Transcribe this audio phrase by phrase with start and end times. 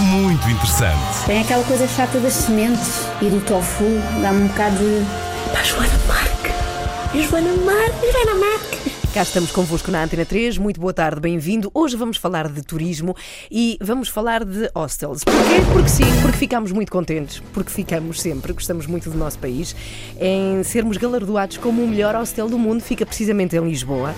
[0.00, 1.26] muito interessante.
[1.26, 3.84] Tem aquela coisa chata das sementes e do tofu,
[4.20, 5.52] dá-me um bocado de.
[5.52, 7.28] Pá, Joana Marque!
[7.28, 8.12] Joana Marque!
[8.12, 8.94] Joana Marque!
[9.14, 10.58] Cá estamos convosco na Antena 3.
[10.58, 11.70] Muito boa tarde, bem-vindo.
[11.72, 13.14] Hoje vamos falar de turismo
[13.48, 15.22] e vamos falar de hostels.
[15.22, 15.62] Porquê?
[15.72, 19.76] Porque sim, porque ficamos muito contentes, porque ficamos sempre, gostamos muito do nosso país,
[20.20, 24.12] em sermos galardoados como o melhor hostel do mundo, fica precisamente em Lisboa.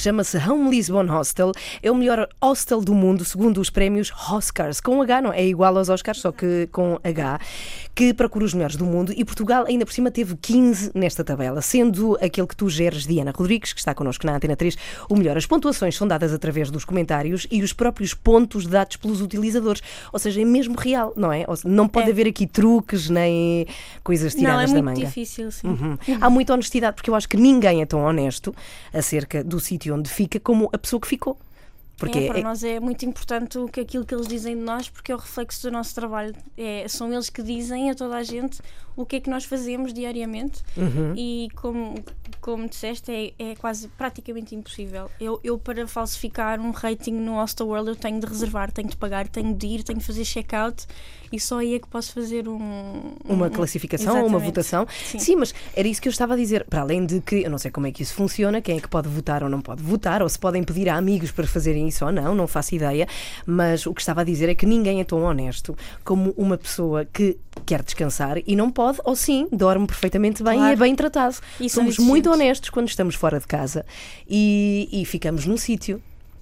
[0.00, 1.52] Chama-se Home Lisbon Hostel.
[1.82, 4.80] É o melhor hostel do mundo, segundo os prémios Oscars.
[4.80, 7.38] Com H, não é igual aos Oscars, só que com H,
[7.94, 9.12] que procura os melhores do mundo.
[9.16, 13.32] E Portugal, ainda por cima, teve 15 nesta tabela, sendo aquele que tu geres, Diana
[13.34, 14.76] Rodrigues, que está connosco na Antena 3,
[15.08, 15.36] o melhor.
[15.36, 19.82] As pontuações são dadas através dos comentários e os próprios pontos dados pelos utilizadores.
[20.12, 21.44] Ou seja, é mesmo real, não é?
[21.54, 22.12] Seja, não pode É.
[22.12, 23.66] haver aqui truques nem
[24.02, 25.06] coisas Não, é tiradas da muito manga.
[25.06, 25.66] difícil, sim.
[25.68, 25.98] Uhum.
[26.20, 28.54] Há muita honestidade, porque eu acho que ninguém é tão honesto
[28.94, 31.38] acerca do sítio onde fica como a pessoa que ficou.
[32.00, 34.62] Porque é, para é- nós é muito importante o que aquilo que eles dizem de
[34.62, 36.34] nós, porque é o reflexo do nosso trabalho.
[36.56, 38.60] É, são eles que dizem a toda a gente
[38.96, 41.14] o que é que nós fazemos diariamente Uhum.
[41.16, 41.94] e como,
[42.40, 45.10] como disseste, é, é quase praticamente impossível.
[45.20, 48.96] Eu, eu, para falsificar um rating no Hostel World, eu tenho de reservar, tenho de
[48.96, 50.86] pagar, tenho de ir, tenho de fazer check-out
[51.32, 54.86] e só aí é que posso fazer um, uma um- classificação ou uma votação.
[55.18, 55.36] Sim.
[55.36, 56.64] mas era isso que eu estava a dizer.
[56.64, 58.88] Para além de que eu não sei como é que isso funciona, quem é que
[58.88, 62.04] pode votar ou não pode votar, ou se podem pedir a amigos para fazerem isso
[62.04, 63.06] ou não, não faço ideia.
[63.46, 67.04] Mas o que estava a dizer é que ninguém é tão honesto como uma pessoa
[67.04, 70.72] que quer descansar e não pode, ou sim, dorme perfeitamente bem e Claro.
[70.72, 71.36] é bem tratado.
[71.60, 73.84] E são Somos muito honestos quando estamos fora de casa
[74.28, 76.00] e, e ficamos num sítio.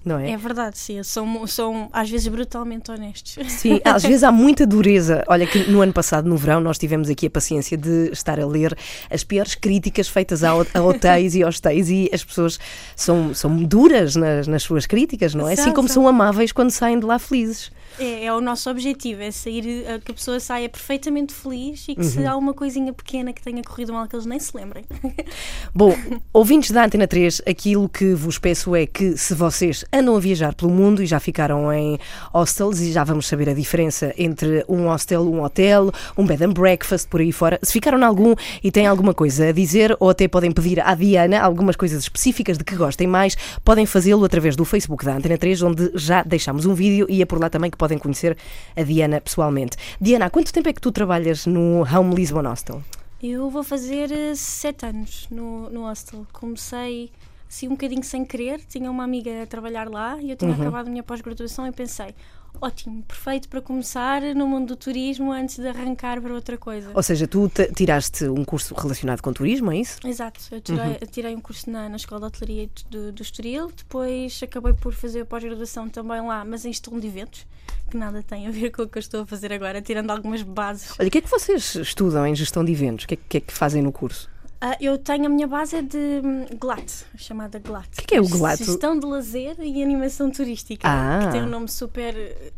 [0.09, 1.03] Não É verdade, sim.
[1.03, 3.37] São, são às vezes brutalmente honestos.
[3.47, 5.23] Sim, às vezes há muita dureza.
[5.27, 8.45] Olha que no ano passado, no verão, nós tivemos aqui a paciência de estar a
[8.45, 8.75] ler
[9.09, 12.59] as piores críticas feitas a, a hotéis e hostéis e as pessoas
[12.95, 15.53] são, são duras nas, nas suas críticas, não é?
[15.53, 17.71] Assim São, como são amáveis quando saem de lá felizes.
[17.97, 21.95] É, é o nosso objetivo, é sair, eh, que a pessoa saia perfeitamente feliz e
[21.95, 22.09] que Uhum.
[22.09, 24.85] se há uma coisinha pequena que tenha corrido mal que eles nem se lembrem.
[25.73, 25.95] Bom,
[26.33, 30.53] ouvintes da Antena 3, aquilo que vos peço é que se vocês andam a viajar
[30.53, 31.97] pelo mundo e já ficaram em
[32.33, 36.53] hostels e já vamos saber a diferença entre um hostel, um hotel, um bed and
[36.53, 40.09] breakfast, por aí fora, se ficaram em algum e têm alguma coisa a dizer ou
[40.09, 44.55] até podem pedir à Diana algumas coisas específicas de que gostem mais, podem fazê-lo através
[44.55, 47.69] do Facebook da Antena 3, onde já deixámos um vídeo e é por lá também
[47.71, 48.37] que podem conhecer
[48.75, 49.75] a Diana pessoalmente.
[49.99, 52.83] Diana, há quanto tempo é que tu trabalhas no Home Lisbon Hostel?
[53.23, 56.25] Eu vou fazer eh, sete anos no, no hostel.
[56.31, 57.11] Comecei
[57.49, 60.61] assim um bocadinho sem querer, tinha uma amiga a trabalhar lá e eu tinha Uhum.
[60.61, 62.13] acabado a minha pós-graduação e pensei,
[62.61, 66.91] ótimo, perfeito para começar no mundo do turismo antes de arrancar para outra coisa.
[66.93, 69.97] Ou seja, tu te- tiraste um curso relacionado com turismo, é isso?
[70.05, 73.71] Exato, eu tirei, eu tirei um curso na, na Escola de Hotelaria do, do Estoril,
[73.75, 77.45] depois acabei por fazer a pós-graduação também lá, mas em gestão de eventos,
[77.89, 80.41] que nada tem a ver com o que eu estou a fazer agora, tirando algumas
[80.41, 80.93] bases.
[80.99, 83.05] Olha, o que é que vocês estudam em gestão de eventos?
[83.05, 84.29] O que é, que é que fazem no curso?
[84.61, 87.87] Ah, eu tenho a minha base é de hum, GLAT, chamada GLAT.
[87.95, 88.57] que é que é o GLAT?
[88.57, 90.85] Gestão de lazer e animação turística.
[90.85, 91.19] Ah.
[91.25, 92.13] Que tem um nome super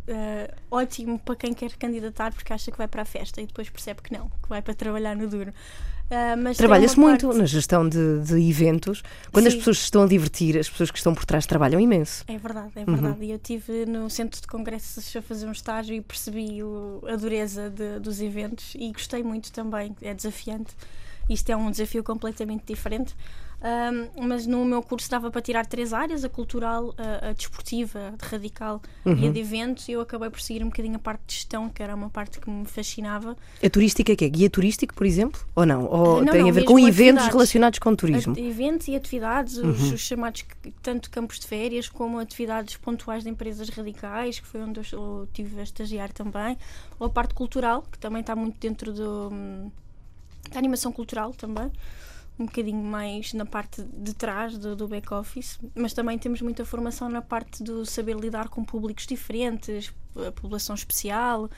[0.09, 3.69] ah, ótimo para quem quer candidatar porque acha que vai para a festa e depois
[3.69, 5.53] percebe que não, que vai para trabalhar no duro.
[6.09, 9.01] Tem Trabalha-se muito parte- na gestão de, de eventos.
[9.31, 9.59] Quando as Sim.
[9.59, 12.25] pessoas se estão a divertir, as pessoas que estão por trás trabalham imenso.
[12.27, 12.85] É verdade, é Uhum.
[12.97, 13.23] verdade.
[13.25, 17.15] E eu estive no centro de congressos a fazer um estágio e percebi o- a
[17.15, 19.95] dureza de- dos eventos e gostei muito também.
[20.01, 20.75] É desafiante.
[21.29, 23.15] Isto é um desafio completamente diferente.
[23.63, 28.15] Ahm, mas no meu curso dava para tirar três áreas: a cultural, a, a desportiva,
[28.19, 29.27] a radical e Uhum.
[29.29, 29.87] a de eventos.
[29.87, 32.39] E eu acabei por seguir um bocadinho a parte de gestão, que era uma parte
[32.39, 33.37] que me fascinava.
[33.63, 35.39] A turística que é guia turístico, por exemplo?
[35.55, 35.85] Ou não?
[35.85, 38.33] Ou Ah, não, tem não, a ver com eventos relacionados com turismo?
[38.35, 39.93] Eventos e atividades, os, Uhum.
[39.93, 40.43] os chamados
[40.81, 45.29] tanto campos de férias como atividades pontuais de empresas radicais, que foi onde eu, eu
[45.31, 46.57] tive a estagiar também,
[46.99, 49.71] ou a parte cultural, que também está muito dentro do, hum,
[50.49, 51.71] da animação cultural também,
[52.39, 57.07] um bocadinho mais na parte de trás do, do back-office, mas também temos muita formação
[57.09, 61.49] na parte do saber lidar com públicos diferentes, a população especial,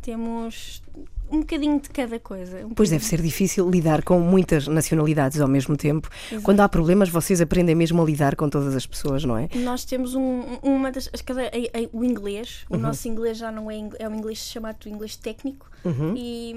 [0.00, 0.82] temos
[1.30, 2.64] um bocadinho de cada coisa.
[2.66, 6.08] um Pois deve ser difícil lidar com muitas nacionalidades ao mesmo tempo.
[6.42, 9.48] Quando há problemas, vocês aprendem mesmo a lidar com todas as pessoas, não é?
[9.56, 11.08] Nós temos um, uma das.
[11.12, 12.64] as cada- a- a- o inglês.
[12.70, 12.78] Uhum.
[12.78, 13.76] O nosso inglês já não é.
[13.98, 15.70] É um inglês chamado inglês técnico.
[15.84, 16.14] Uhum.
[16.16, 16.54] E,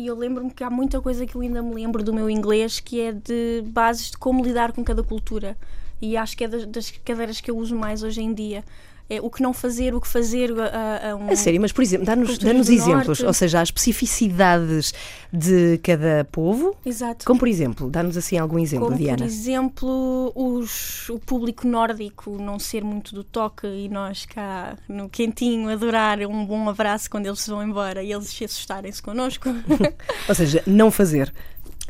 [0.00, 2.80] E eu lembro-me que há muita coisa que eu ainda me lembro do meu inglês
[2.80, 5.58] que é de bases de como lidar com cada cultura.
[6.00, 8.64] E acho que é das, das cadeiras que eu uso mais hoje em dia.
[9.10, 11.28] É o que não fazer, o que fazer a, a um.
[11.30, 13.26] A sério, mas por exemplo, dá-nos do exemplos, Norte.
[13.26, 14.94] ou seja, as especificidades
[15.32, 16.76] de cada povo.
[16.86, 17.26] Exato.
[17.26, 19.18] Como por exemplo, dá-nos assim algum exemplo, Como, Diana.
[19.18, 25.08] por exemplo, os, o público nórdico não ser muito do toque e nós cá no
[25.08, 29.48] quentinho adorar um bom abraço quando eles se vão embora e eles se assustarem-se connosco.
[30.28, 31.32] Ou seja, não fazer.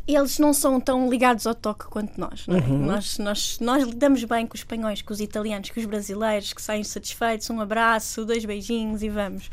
[0.06, 2.46] Eles não são tão ligados ao toque quanto nós.
[2.46, 2.60] Não é?
[2.60, 2.86] Uhum.
[2.86, 6.62] nós, nós, nós lidamos bem com os espanhóis, com os italianos, com os brasileiros, que
[6.62, 9.50] saem satisfeitos, um abraço, dois beijinhos e vamos.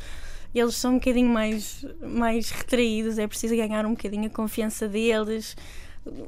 [0.54, 5.56] Eles são um bocadinho mais, mais retraídos, é preciso ganhar um bocadinho a confiança deles.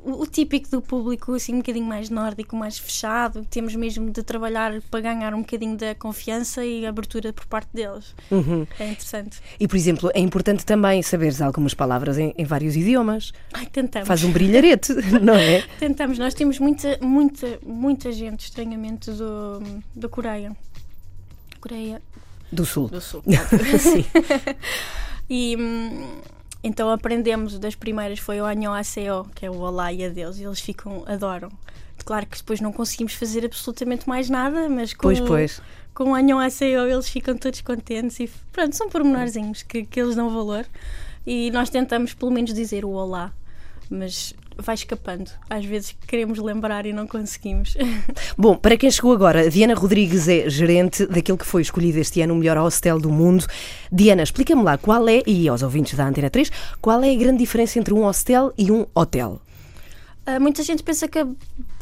[0.03, 4.81] O, típico do público, assim, um bocadinho mais nórdico, mais fechado, temos mesmo de trabalhar
[4.89, 8.15] para ganhar um bocadinho da confiança e abertura por parte deles.
[8.31, 8.65] Uhum.
[8.79, 9.39] É interessante.
[9.59, 13.31] E por exemplo, é importante também saberes algumas palavras em, em vários idiomas.
[13.53, 14.07] Ai, tentamos.
[14.07, 15.61] Faz um brilharete, não é?
[15.79, 19.61] Tentamos, nós temos muita, muita, muita gente, estranhamente, do,
[19.95, 20.55] da Coreia.
[21.59, 22.01] Coreia
[22.51, 22.87] Do Sul.
[22.87, 23.23] do Sul.
[23.79, 24.05] Sim.
[25.29, 26.21] E hum,
[26.63, 30.59] então aprendemos, das primeiras foi o Annyeonghaseyo, que é o Olá e Adeus, e eles
[30.59, 31.49] ficam, adoram.
[32.03, 35.61] Claro que depois não conseguimos fazer absolutamente mais nada, mas com, Pois, pois.
[35.93, 40.29] com o Annyeonghaseyo eles ficam todos contentes e pronto, são pormenorzinhos que, que eles dão
[40.29, 40.65] valor.
[41.27, 43.31] E nós tentamos pelo menos dizer o Olá,
[43.89, 45.31] mas vai escapando.
[45.49, 47.75] Às vezes queremos lembrar e não conseguimos.
[48.37, 52.33] Bom, para quem chegou agora, Diana Rodrigues é gerente daquele que foi escolhido este ano
[52.33, 53.45] o melhor hostel do mundo.
[53.91, 56.51] Diana, explica-me lá qual é, e aos ouvintes da Antena 3,
[56.81, 59.41] qual é a grande diferença entre um hostel e um hotel?
[60.25, 61.27] Ah, muita gente pensa que a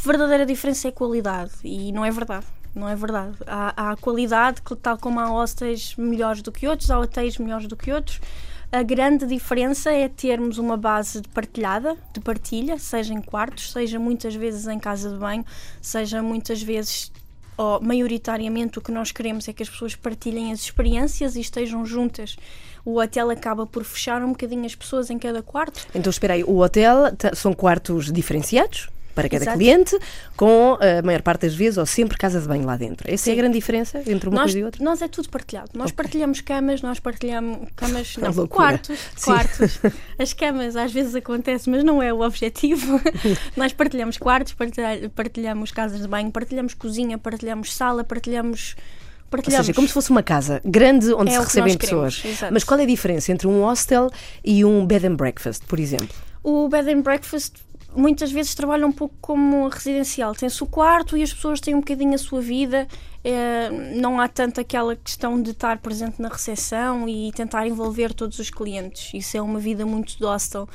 [0.01, 2.45] verdadeira diferença é a qualidade e não é verdade.
[2.73, 3.35] Não é verdade.
[3.47, 7.67] Há, há qualidade, que tal como há hostels melhores do que outros, há hotéis melhores
[7.67, 8.21] do que outros.
[8.69, 13.97] A grande diferença é termos uma base de partilhada, de partilha, seja em quartos, seja
[13.97, 15.45] muitas vezes em casa de banho,
[15.81, 17.09] seja muitas vezes,
[17.55, 21.85] ou maioritariamente, o que nós queremos é que as pessoas partilhem as experiências e estejam
[21.85, 22.35] juntas.
[22.83, 26.43] O hotel acaba por fechar um bocadinho as pessoas em cada quarto, Então, espera aí,
[26.43, 26.97] o hotel
[27.35, 29.57] são quartos diferenciados para cada Exato.
[29.57, 29.99] cliente,
[30.35, 33.11] com a maior parte das vezes, ou sempre casa de banho lá dentro.
[33.11, 33.41] Essa é a Sim.
[33.41, 34.83] grande diferença entre uma nós, coisa e outra?
[34.83, 35.71] nós é tudo partilhado.
[35.73, 38.47] Nós partilhamos camas, nós partilhamos camas, não, loucura.
[38.69, 39.31] quartos, Sim.
[39.31, 39.79] quartos.
[40.19, 43.01] As camas às vezes acontece, mas não é o objetivo.
[43.57, 49.65] nós partilhamos quartos, partilha- partilhamos casas de banho, partilhamos cozinha, partilhamos sala, partilhamos Ou partilhamos.
[49.65, 52.35] seja, como se fosse uma casa grande onde É se recebem queremos, pessoas.
[52.35, 52.53] exato.
[52.53, 54.09] Mas qual é a diferença entre um hostel
[54.45, 56.09] e um bed and breakfast, por exemplo?
[56.43, 57.55] O bed and breakfast
[57.97, 60.35] muitas vezes trabalha um pouco como residencial.
[60.35, 62.87] Tem-se o quarto e as pessoas têm um bocadinho a sua vida.
[63.23, 68.39] eh, não há tanto aquela questão de estar presente na recepção e tentar envolver todos
[68.39, 69.13] os clientes.
[69.13, 70.69] Isso é uma vida muito hostel.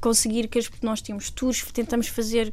[0.00, 2.52] Conseguir que as, nós temos tours, tentamos fazer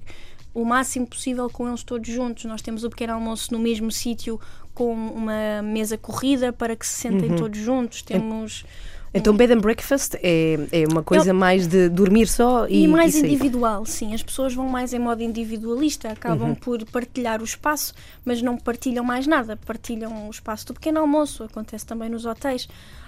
[0.53, 2.45] o máximo possível com eles todos juntos.
[2.45, 4.39] Nós temos o pequeno almoço no mesmo sítio
[4.73, 8.01] com uma mesa corrida para que se sentem todos juntos.
[8.01, 8.65] Temos
[9.13, 13.15] Então, bed and breakfast é, é uma coisa mais de dormir só e, E, mais
[13.15, 14.13] e individual, sim.
[14.13, 16.13] As pessoas vão mais em modo individualista, Uhum.
[16.13, 19.57] acabam por partilhar o espaço, mas não partilham mais nada.
[19.65, 22.67] Partilham o espaço do pequeno almoço, acontece também nos hotéis.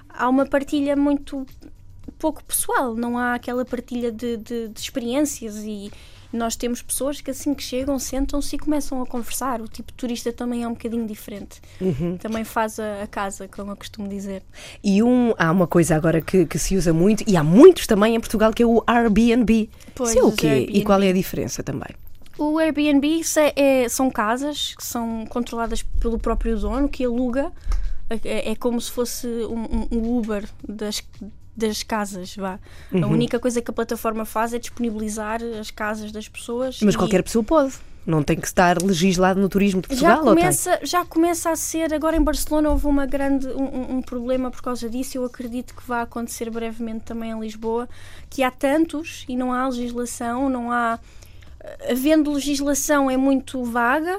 [0.10, 1.46] Há uma partilha muito
[2.18, 5.92] pouco pessoal, não há aquela partilha de, de- de experiências e
[6.34, 9.60] nós temos pessoas que assim que chegam, sentam-se e começam a conversar.
[9.62, 11.62] O tipo de turista também é um bocadinho diferente.
[11.80, 12.18] Uhum.
[12.18, 14.42] Também faz a, a casa, como eu costumo dizer.
[14.84, 18.16] E um, há uma coisa agora que, que se usa muito, e há muitos também
[18.16, 19.70] em Portugal, que é o Airbnb.
[19.94, 20.48] Pois, Isso é o quê?
[20.48, 20.84] E Airbnb.
[20.86, 21.90] qual é a diferença também?
[22.38, 27.52] O Airbnb se- é- são casas que são controladas pelo próprio dono que aluga.
[28.10, 31.02] É, é como se fosse um, um- um Uber das,
[31.56, 32.36] das casas.
[32.36, 32.60] Vá.
[32.92, 33.04] Uhum.
[33.04, 36.80] A única coisa que a plataforma faz é disponibilizar as casas das pessoas.
[36.82, 37.74] Mas e qualquer pessoa pode.
[38.04, 41.94] Não tem que estar legislado no turismo de Portugal, já começa, já começa a ser.
[41.94, 45.20] Agora em Barcelona houve uma grande, um, um- um problema por causa disso.
[45.20, 47.88] Eu acredito que vai acontecer brevemente também em Lisboa.
[48.28, 50.98] Que há tantos e não há legislação, não há.
[51.88, 54.18] Havendo legislação é muito vaga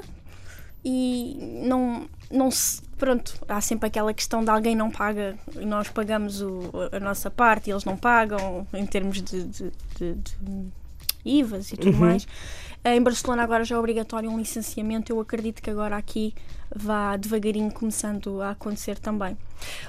[0.85, 2.81] e não, não se.
[3.03, 7.29] Pronto, há sempre aquela questão de alguém não paga e nós pagamos o- a nossa
[7.29, 10.67] parte e eles não pagam em termos de, de, de- de
[11.25, 12.25] IVAs e tudo mais.
[12.85, 15.11] Em Barcelona agora já é obrigatório um licenciamento.
[15.11, 16.33] Eu acredito que agora aqui
[16.75, 19.37] vá devagarinho começando a acontecer também.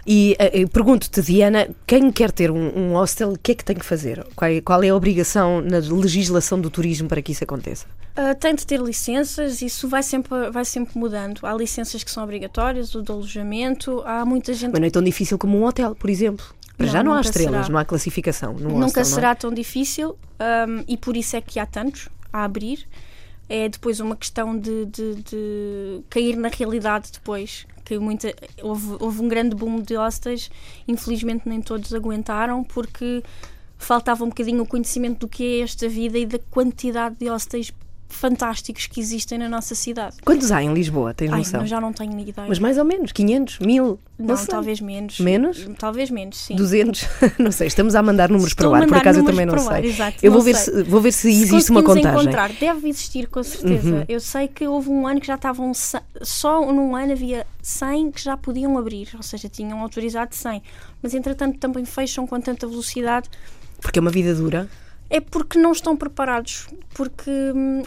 [0.07, 3.77] E eh, pergunto-te, Diana, quem quer ter um, um hostel, o que é que tem
[3.77, 4.25] que fazer?
[4.37, 7.87] Qual é, qual é a obrigação na legislação do turismo para que isso aconteça?
[8.17, 11.41] Ah, tem de ter licenças, isso vai sempre, vai sempre mudando.
[11.45, 15.03] Há licenças que são obrigatórias, o de alojamento, há muita gente Mas não é tão
[15.03, 16.47] difícil como um hotel, por exemplo.
[16.77, 17.69] Para Não, já não há estrelas, será.
[17.73, 18.53] não há classificação.
[18.53, 19.05] Nunca hostel, é?
[19.05, 22.87] será tão difícil um, e por isso é que há tantos a abrir.
[23.49, 27.67] É depois uma questão de, de- de cair na realidade depois.
[27.85, 30.51] Que muita, houve, houve um grande boom de hostels,
[30.89, 33.23] infelizmente nem todos aguentaram porque
[33.77, 37.71] faltava um bocadinho o conhecimento do que é esta vida e da quantidade de hostels
[38.09, 40.17] fantásticos que existem na nossa cidade.
[40.25, 41.13] Quantos há em Lisboa?
[41.13, 41.61] Tens Ai, noção?
[41.61, 42.47] eu já não tenho ideia.
[42.49, 45.19] Mas mais ou menos, 500, 1000, não, não, talvez menos.
[45.19, 45.69] Menos?
[45.79, 46.55] Talvez menos, sim.
[46.57, 47.09] 200,
[47.39, 49.55] não sei, estamos a mandar números Estou para o ar, por acaso eu também não
[49.55, 49.91] ar, sei.
[49.91, 50.75] exato, eu vou ver, sei.
[50.75, 52.21] se, vou ver se Se existe uma contagem.
[52.23, 53.89] encontrar, deve existir com certeza.
[53.89, 54.05] Uhum.
[54.09, 55.73] Eu sei que houve um ano que já estavam
[56.23, 60.63] só num ano havia 100 que já podiam abrir, ou seja, tinham autorizado 100.
[61.03, 63.29] Mas entretanto também fecham com tanta velocidade.
[63.81, 64.69] Porque é uma vida dura.
[65.11, 67.83] É porque não estão preparados, porque hum,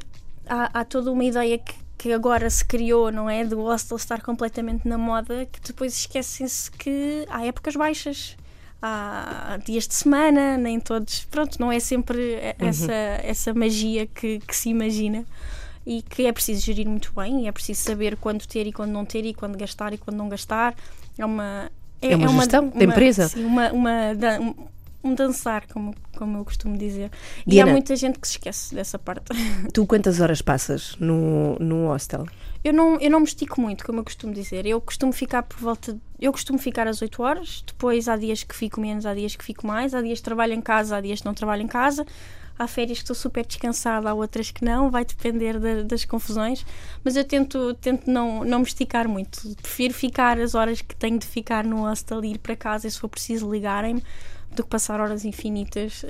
[0.48, 3.44] há, há toda uma ideia que, que agora se criou, não é?
[3.44, 8.38] Do hostel estar completamente na moda, que depois esquecem-se que há épocas baixas.
[8.80, 11.26] Há dias de semana, nem todos.
[11.26, 12.92] Pronto, não é sempre e- essa,
[13.24, 15.26] essa magia que, que se imagina
[15.86, 18.92] e que é preciso gerir muito bem e é preciso saber quando ter e quando
[18.92, 20.76] não ter e quando gastar e quando não gastar.
[21.18, 21.72] É uma,
[22.02, 23.30] É uma gestão da empresa.
[23.30, 24.54] Sim, uma, uma, dan-
[25.08, 27.12] um, dançar, como, como eu costumo dizer.
[27.46, 27.72] E Diana.
[27.72, 29.26] há muita gente que se esquece dessa parte.
[29.74, 32.26] Tu quantas horas passas no, no hostel?
[32.64, 34.66] Eu não, eu não me estico muito, como eu costumo dizer.
[34.66, 35.98] Eu costumo ficar por volta.
[36.20, 39.44] Eu costumo ficar às 8 horas, depois há dias que fico menos, há dias que
[39.46, 42.06] fico mais, há dias que trabalho em casa, há dias que não trabalho em casa.
[42.60, 46.66] Há férias que estou super descansada, há outras que não, vai depender da- das confusões.
[47.04, 49.40] Mas eu tento, tento não, não me esticar muito.
[49.62, 52.92] Prefiro ficar as horas que tenho de ficar no hostel e ir para casa e
[52.92, 54.02] se for preciso ligarem-me
[54.58, 56.04] do que passar horas infinitas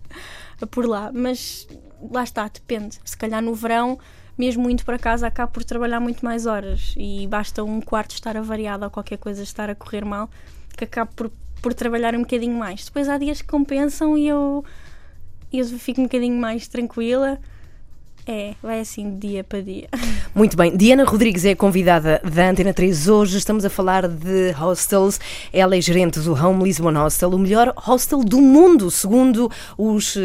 [0.70, 1.10] por lá.
[1.12, 1.68] Mas
[2.10, 2.98] lá está, depende.
[3.04, 3.98] Se calhar no verão,
[4.38, 8.36] mesmo indo para casa, acabo por trabalhar muito mais horas e basta um quarto estar
[8.36, 10.30] avariado ou qualquer coisa estar a correr mal
[10.76, 11.30] que acabo por,
[11.60, 12.86] por trabalhar um bocadinho mais.
[12.86, 14.64] Depois há dias que compensam e eu,
[15.52, 17.38] eu fico um bocadinho mais tranquila.
[18.26, 19.88] É, vai assim dia para dia.
[20.34, 23.38] Muito bem, Diana Rodrigues é convidada da Antena 3 hoje.
[23.38, 25.18] Estamos a falar de hostels.
[25.52, 30.16] Ela é gerente do Home Lisbon Hostel, o melhor hostel do mundo, segundo os.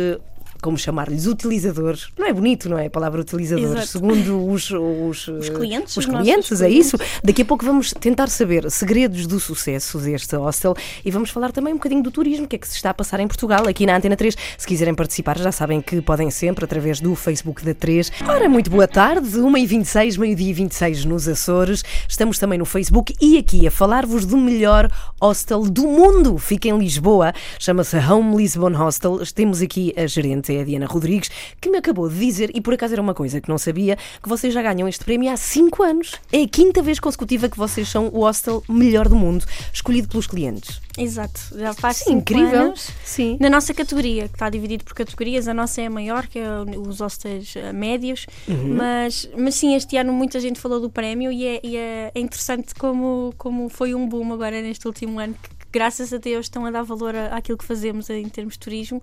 [0.65, 1.27] Como chamar-lhes?
[1.27, 2.07] Utilizadores.
[2.17, 2.88] Não é bonito, não é?
[2.88, 3.72] A palavra utilizadores.
[3.72, 3.88] Exato.
[3.88, 4.72] Segundo os.
[4.72, 6.88] Os, Os clientes, Os clientes, é clientes.
[6.88, 6.98] isso.
[7.24, 10.74] Daqui a pouco vamos tentar saber segredos do sucesso deste hostel
[11.05, 12.93] e vamos falar também um bocadinho do turismo, o que é que se está a
[12.95, 14.36] passar em Portugal, aqui na Antena 3.
[14.57, 18.12] Se quiserem participar, já sabem que podem sempre através do Facebook da 3.
[18.27, 21.84] Ora, muito boa tarde, 1h26, meio-dia e 26 nos Açores.
[22.10, 24.89] Estamos também no Facebook e aqui a falar-vos do melhor
[25.22, 26.39] hostel do mundo.
[26.39, 29.19] Fica em Lisboa, chama-se Home Lisbon Hostel.
[29.36, 31.29] Temos aqui a gerente, é a Diana Rodrigues,
[31.62, 34.29] que me acabou de dizer, e por acaso era uma coisa que não sabia, que
[34.29, 36.13] vocês já ganham este prémio há 5 anos.
[36.31, 40.27] É a quinta vez consecutiva que vocês são o hostel melhor do mundo, escolhido pelos
[40.27, 40.81] clientes.
[40.97, 42.62] Exato, já faz Sim, incrível.
[42.67, 42.89] anos.
[43.03, 43.38] Sim.
[43.39, 46.47] Na nossa categoria, que está dividido por categorias, a nossa é a maior, que é
[46.77, 48.75] os hostels eh, médios, Uhum.
[48.75, 52.19] mas, mas sim, este ano muita gente falou do prémio e é, e é- é
[52.19, 56.65] interessante como, como foi um boom agora neste último ano, que, graças a Deus estão
[56.65, 59.01] a dar valor a- àquilo que fazemos em termos de turismo.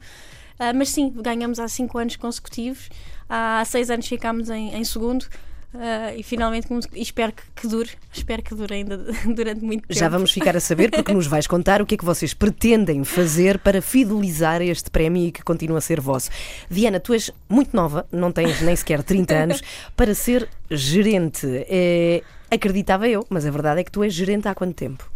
[0.63, 2.89] Ah, mas sim, ganhamos há cinco anos consecutivos,
[3.29, 5.27] há seis anos ficámos em, em segundo.
[5.75, 8.97] ah, e finalmente e espero que, que dure, espero que dure ainda
[9.35, 9.99] durante muito tempo.
[9.99, 13.03] Já vamos ficar a saber, porque nos vais contar o que é que vocês pretendem
[13.03, 16.31] fazer para fidelizar este prémio e que continua a ser vosso.
[16.71, 19.63] Diana, tu és muito nova, não tens nem sequer 30 anos,
[19.97, 21.45] para ser gerente.
[21.69, 25.11] É, acreditava eu, mas a verdade é que tu és gerente há quanto tempo?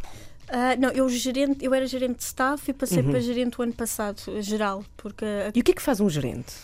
[0.49, 3.73] Ah, não, eu, gerente, eu era gerente de staff e passei para gerente o ano
[3.73, 6.55] passado, geral, porque a- E o que é que faz um gerente?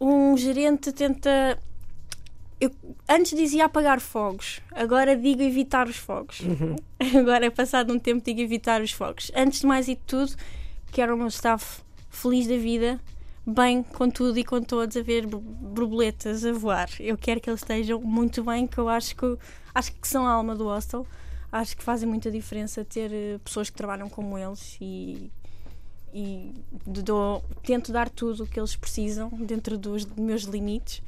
[0.00, 1.58] um gerente tenta.
[2.60, 2.70] Eu
[3.08, 6.38] antes dizia apagar fogos, agora digo evitar os fogos.
[7.18, 9.30] Agora, passado um tempo, digo evitar os fogos.
[9.34, 10.32] Antes de mais e de tudo,
[10.92, 13.00] quero o meu staff feliz da vida,
[13.46, 16.88] bem com tudo e com todos, a ver bor- borboletas a voar.
[17.00, 19.36] Eu quero que eles estejam muito bem, que eu acho que,
[19.74, 21.06] acho que são a alma do hostel.
[21.56, 25.30] Acho que fazem muita diferença ter eh, pessoas que trabalham como eles e,
[26.12, 26.52] e
[26.84, 31.00] dou- tento dar tudo o que eles precisam dentro dos meus limites.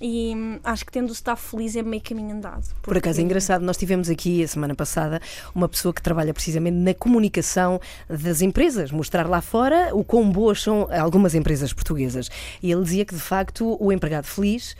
[0.00, 2.64] E hum, acho que tendo o staff feliz é meio caminho andado.
[2.82, 5.20] Por acaso é porque- engraçado, nós tivemos aqui a semana passada
[5.54, 10.62] uma pessoa que trabalha precisamente na comunicação das empresas, mostrar lá fora o quão boas
[10.62, 12.28] são algumas empresas portuguesas.
[12.62, 14.76] E ele dizia que de facto o empregado feliz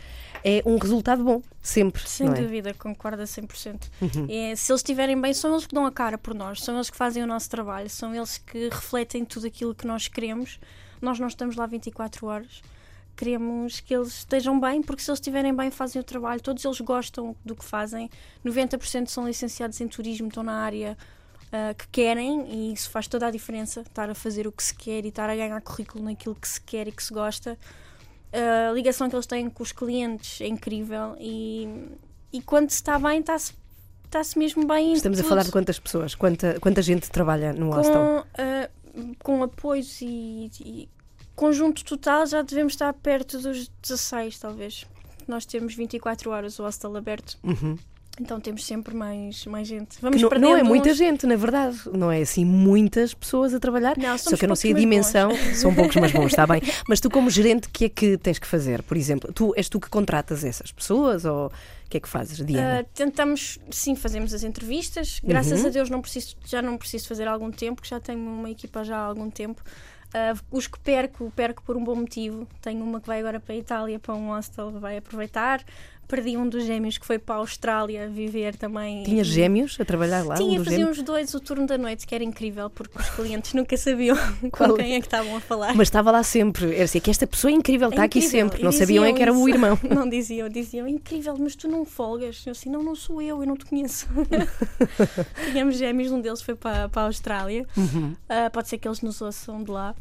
[0.47, 2.07] é um resultado bom, sempre.
[2.07, 2.33] Sem é?
[2.33, 3.89] dúvida, concordo a 100%.
[4.29, 6.87] É, se eles estiverem bem, são eles que dão a cara por nós, são eles
[6.87, 10.59] que fazem o nosso trabalho, são eles que refletem tudo aquilo que nós queremos.
[11.01, 12.61] Nós não estamos lá 24 horas.
[13.15, 16.39] Queremos que eles estejam bem, porque se eles estiverem bem, fazem o trabalho.
[16.39, 18.07] Todos eles gostam do que fazem.
[18.45, 20.95] 90% são licenciados em turismo, estão na área
[21.51, 23.81] ah, que querem e isso faz toda a diferença.
[23.81, 26.61] Estar a fazer o que se quer e estar a ganhar currículo naquilo que se
[26.61, 27.57] quer e que se gosta.
[28.33, 31.87] A ligação que eles têm com os clientes é incrível e,
[32.33, 33.53] e quando se está bem, está-se
[34.05, 34.91] está-se mesmo bem.
[34.91, 36.15] em Estamos a falar de quantas pessoas?
[36.15, 37.93] Quanta, quanta gente trabalha no hostel?
[37.93, 38.69] com, ah,
[39.19, 40.89] com apoios e, e
[41.35, 44.85] conjunto total já devemos estar perto dos 16, talvez.
[45.27, 47.77] Nós temos 24 horas o hostel aberto, Uhum.
[48.19, 49.97] Então temos sempre mais, mais gente.
[50.01, 51.77] Vamos Que não, não é muita uns- gente, na verdade.
[51.93, 53.97] Não é assim muitas pessoas a trabalhar.
[53.97, 55.31] Não, Só que eu não sei a dimensão.
[55.55, 56.61] São poucos, mas bons, está bem.
[56.87, 58.81] Mas tu, como gerente, o que é que tens que fazer?
[58.83, 62.37] Por exemplo, tu és tu que contratas essas pessoas ou o que é que fazes,
[62.45, 62.79] Diana?
[62.79, 65.19] Ah, tentamos, sim, fazemos as entrevistas.
[65.23, 65.67] Graças Uhum.
[65.67, 68.49] a Deus não preciso, já não preciso fazer há algum tempo, que já tenho uma
[68.49, 69.61] equipa já há algum tempo.
[70.13, 72.47] Ah, os que perco, perco por um bom motivo.
[72.61, 75.61] Tenho uma que vai agora para a Itália, para um hostel, vai aproveitar.
[76.07, 79.03] Perdi um dos gêmeos que foi para a Austrália viver também.
[79.03, 80.35] Tinha gêmeos a trabalhar lá?
[80.35, 80.97] um Tinha, faziam gêmeos?
[80.99, 84.15] os dois o turno da noite, que era incrível, porque os clientes nunca sabiam
[84.51, 85.73] Qual- com quem é que estavam a falar.
[85.75, 86.73] Mas estava lá sempre.
[86.75, 88.63] Era assim, que esta pessoa é incrível, está É aqui sempre.
[88.63, 89.77] Não sabiam é que era o irmão.
[89.89, 92.43] Não diziam, diziam, incrível, mas tu não folgas.
[92.45, 94.07] Eu assim, não, não sou eu, eu não te conheço.
[95.51, 97.65] Tínhamos gêmeos, um deles foi para, para a Austrália.
[97.75, 98.13] Uhum.
[98.27, 99.95] Ah, pode ser que eles nos ouçam de lá.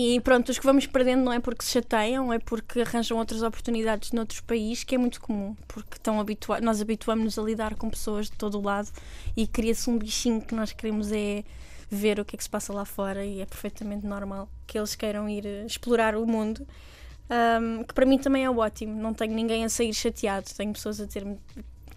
[0.00, 3.42] E pronto, os que vamos perdendo não é porque se chateiam, é porque arranjam outras
[3.42, 7.90] oportunidades noutros países, que é muito comum, porque estão habitua nós habituamos-nos a lidar com
[7.90, 8.88] pessoas de todo o lado
[9.36, 11.42] e cria-se um bichinho que nós queremos é
[11.90, 14.94] ver o que é que se passa lá fora e é perfeitamente normal que eles
[14.94, 16.64] queiram ir eh, explorar o mundo.
[17.28, 21.00] Ahm, que para mim também é ótimo, não tenho ninguém a sair chateado, tenho pessoas
[21.00, 21.40] a ter-me.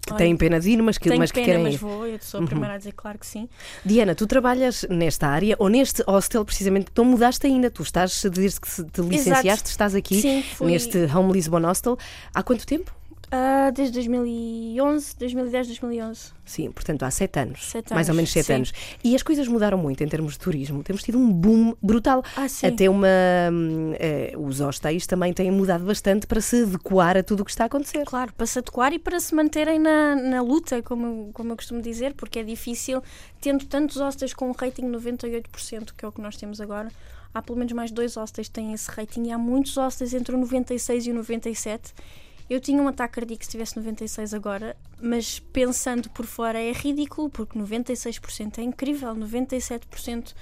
[0.04, 1.78] Que "Olha, têm pena de ir, mas que, mas que pena, querem mas ir.
[1.78, 3.48] vou, eu sou a primeira a dizer claro que sim.
[3.84, 8.60] Diana, tu trabalhas nesta área ou neste hostel precisamente, tu mudaste ainda, tu estás, desde
[8.60, 11.96] que te licenciaste, estás aqui Sim, fui- neste Home Lisbon Hostel.
[12.34, 12.92] Há quanto tempo?
[13.34, 16.32] Ah, desde 2011, 2010, 2011.
[16.44, 17.70] Sim, portanto há sete anos.
[17.70, 18.52] Sete mais ou menos sete sim.
[18.52, 18.72] anos.
[19.02, 20.82] E as coisas mudaram muito em termos de turismo.
[20.84, 22.22] Temos tido um boom brutal.
[22.36, 22.44] Ah.
[22.62, 23.08] Até uma.
[23.98, 27.64] eh, os hostéis também têm mudado bastante para se adequar a tudo o que está
[27.64, 28.04] a acontecer.
[28.04, 31.80] Claro, para se adequar e para se manterem na, na luta, como, como eu costumo
[31.80, 33.02] dizer, porque é difícil,
[33.40, 36.92] tendo tantos hostels com um rating 98%, que é o que nós temos agora,
[37.32, 40.34] há pelo menos mais dois hostels que têm esse rating e há muitos hostels entre
[40.34, 41.94] o 96 e o 97.
[42.48, 47.30] Eu tinha um ataque cardíaco se tivesse 96 agora, mas pensando por fora é ridículo,
[47.30, 50.34] porque 96% é incrível, 97%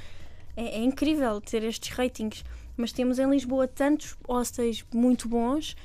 [0.57, 2.45] é, é incrível ter estes ratings.
[2.77, 5.77] Mas temos em Lisboa tantos hostels muito bons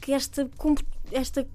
[0.00, 0.48] que esta,
[1.10, 1.46] esta,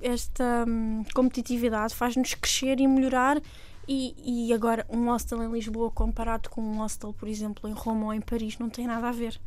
[0.00, 3.40] esta hum, competitividade faz-nos crescer e melhorar.
[3.86, 8.06] E, e agora, um hostel em Lisboa comparado com um hostel, por exemplo, em Roma
[8.06, 9.40] ou em Paris, não tem nada a ver.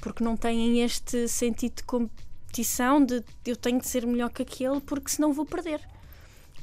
[0.00, 1.84] Porque não têm este sentido de
[2.56, 5.80] competição de eu tenho de ser melhor que aquele, porque senão vou perder.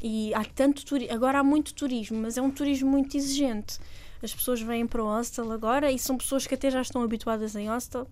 [0.01, 3.79] E há tanto agora há muito turismo, mas é um turismo muito exigente.
[4.21, 7.55] As pessoas vêm para o hostel agora e são pessoas que até já estão habituadas
[7.55, 8.07] em hostel.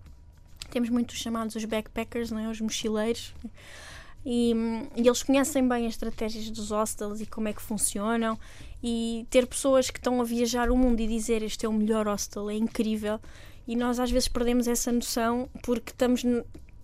[0.70, 2.50] Temos muitos chamados os backpackers, não é?
[2.50, 3.34] os mochileiros.
[4.24, 4.54] E,
[4.96, 8.38] e eles conhecem bem as estratégias dos hostels e como é que funcionam.
[8.84, 12.08] E ter pessoas que estão a viajar o mundo e dizer este é o melhor
[12.08, 13.20] hostel é incrível.
[13.67, 16.24] E nós às vezes perdemos essa noção porque estamos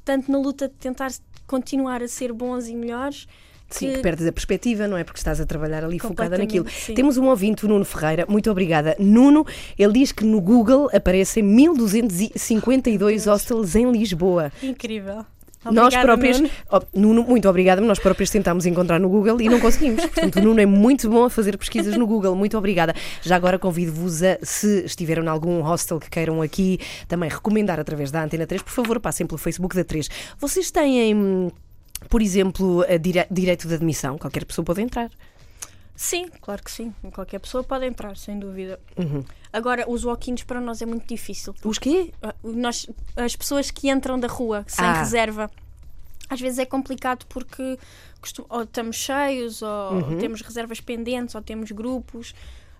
[0.07, 1.11] tanto na luta de tentar
[1.45, 3.27] continuar a ser bons e melhores.
[3.69, 5.03] Sim, que perdes a perspectiva, não é?
[5.03, 6.65] Porque estás a trabalhar ali focada naquilo.
[6.69, 6.93] sim.
[6.93, 8.95] Temos um ouvinte, o Nuno Ferreira, muito obrigada.
[8.97, 9.45] Nuno,
[9.77, 14.49] ele diz que no Google aparecem 1252 hostels em Lisboa.
[14.63, 15.25] Incrível.
[15.65, 16.51] Nós Obrigada, próprios, Nuno.
[16.71, 20.01] Oh, Nuno, muito obrigada, nós próprios tentámos encontrar no Google e não conseguimos.
[20.05, 22.35] Portanto, o Nuno é muito bom a fazer pesquisas no Google.
[22.35, 22.93] Muito obrigada.
[23.21, 28.11] Já agora convido-vos a, se estiveram em algum hostel que queiram aqui também recomendar através
[28.11, 30.07] da Antena 3, por favor, passem pelo Facebook da 3.
[30.39, 31.49] Vocês têm, hum,
[32.07, 34.17] por exemplo, dire- direito de admissão?
[34.17, 35.09] Qualquer pessoa pode entrar.
[35.99, 36.93] Sim, claro que sim.
[37.11, 38.79] Qualquer pessoa pode entrar, sem dúvida.
[38.95, 39.25] Uhum.
[39.51, 41.55] Agora, os walk-ins para nós é muito difícil.
[41.63, 42.13] Os quê?
[42.21, 44.93] Ah, Nós, as pessoas que entram da rua sem Ah.
[44.99, 45.49] reserva,
[46.29, 47.79] às vezes é complicado porque
[48.49, 50.17] ou estamos cheios, ou Uhum.
[50.19, 52.35] temos reservas pendentes, ou temos grupos.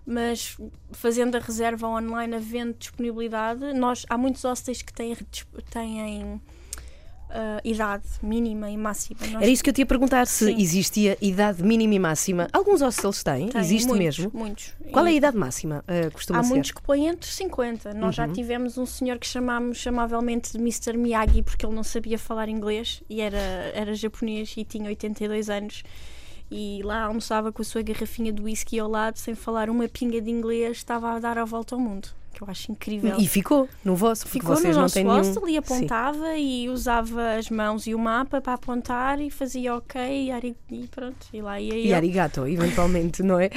[0.06, 0.56] Mas
[0.92, 5.14] fazendo a reserva online, havendo disponibilidade, nós, há muitos hostels que têm,
[5.70, 6.40] têm
[7.30, 9.18] ah, idade mínima e máxima.
[9.20, 10.60] Nós Era isso que eu te ia perguntar, se Sim.
[10.60, 12.48] existia idade mínima e máxima.
[12.52, 14.30] Alguns hostels têm, têm existe muitos, mesmo.
[14.34, 14.74] Muitos.
[14.92, 15.84] Qual é a idade máxima?
[15.88, 16.48] Uh, costuma Há ser?
[16.50, 17.94] muitos que põem entre 50.
[17.94, 18.12] Nós Uhum.
[18.12, 20.96] já tivemos um senhor que chamámos amavelmente de Mr.
[20.96, 23.38] Miyagi porque ele não sabia falar inglês e era,
[23.74, 25.82] era japonês e tinha 82 anos.
[26.50, 30.18] E lá almoçava com a sua garrafinha de whisky ao lado, sem falar uma pinga
[30.20, 32.08] de inglês, estava a dar a volta ao mundo.
[32.32, 33.16] Que eu acho incrível.
[33.18, 35.48] E ficou no vosso, Ficou vocês no não nosso têm hostel nenhum...
[35.48, 35.58] e Sim.
[35.74, 40.86] apontava e usava as mãos e o mapa para apontar e fazia ok e, e
[40.88, 41.26] pronto.
[41.32, 41.96] E lá ia E eu.
[41.96, 43.50] arigato, eventualmente, não é?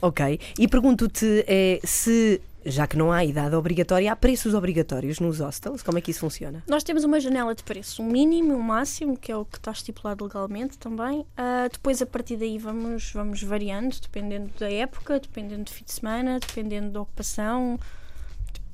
[0.00, 0.38] Ok.
[0.58, 5.82] E pergunto-te eh, se, já que não há idade obrigatória, há preços obrigatórios nos hostels?
[5.82, 6.62] Como é que isso funciona?
[6.66, 9.58] Nós temos uma janela de preço, um mínimo e um máximo, que é o que
[9.58, 11.26] está estipulado legalmente também.
[11.36, 15.92] Ah, depois, a partir daí, vamos, vamos variando, dependendo da época, dependendo do fim de
[15.92, 17.78] semana, dependendo da ocupação,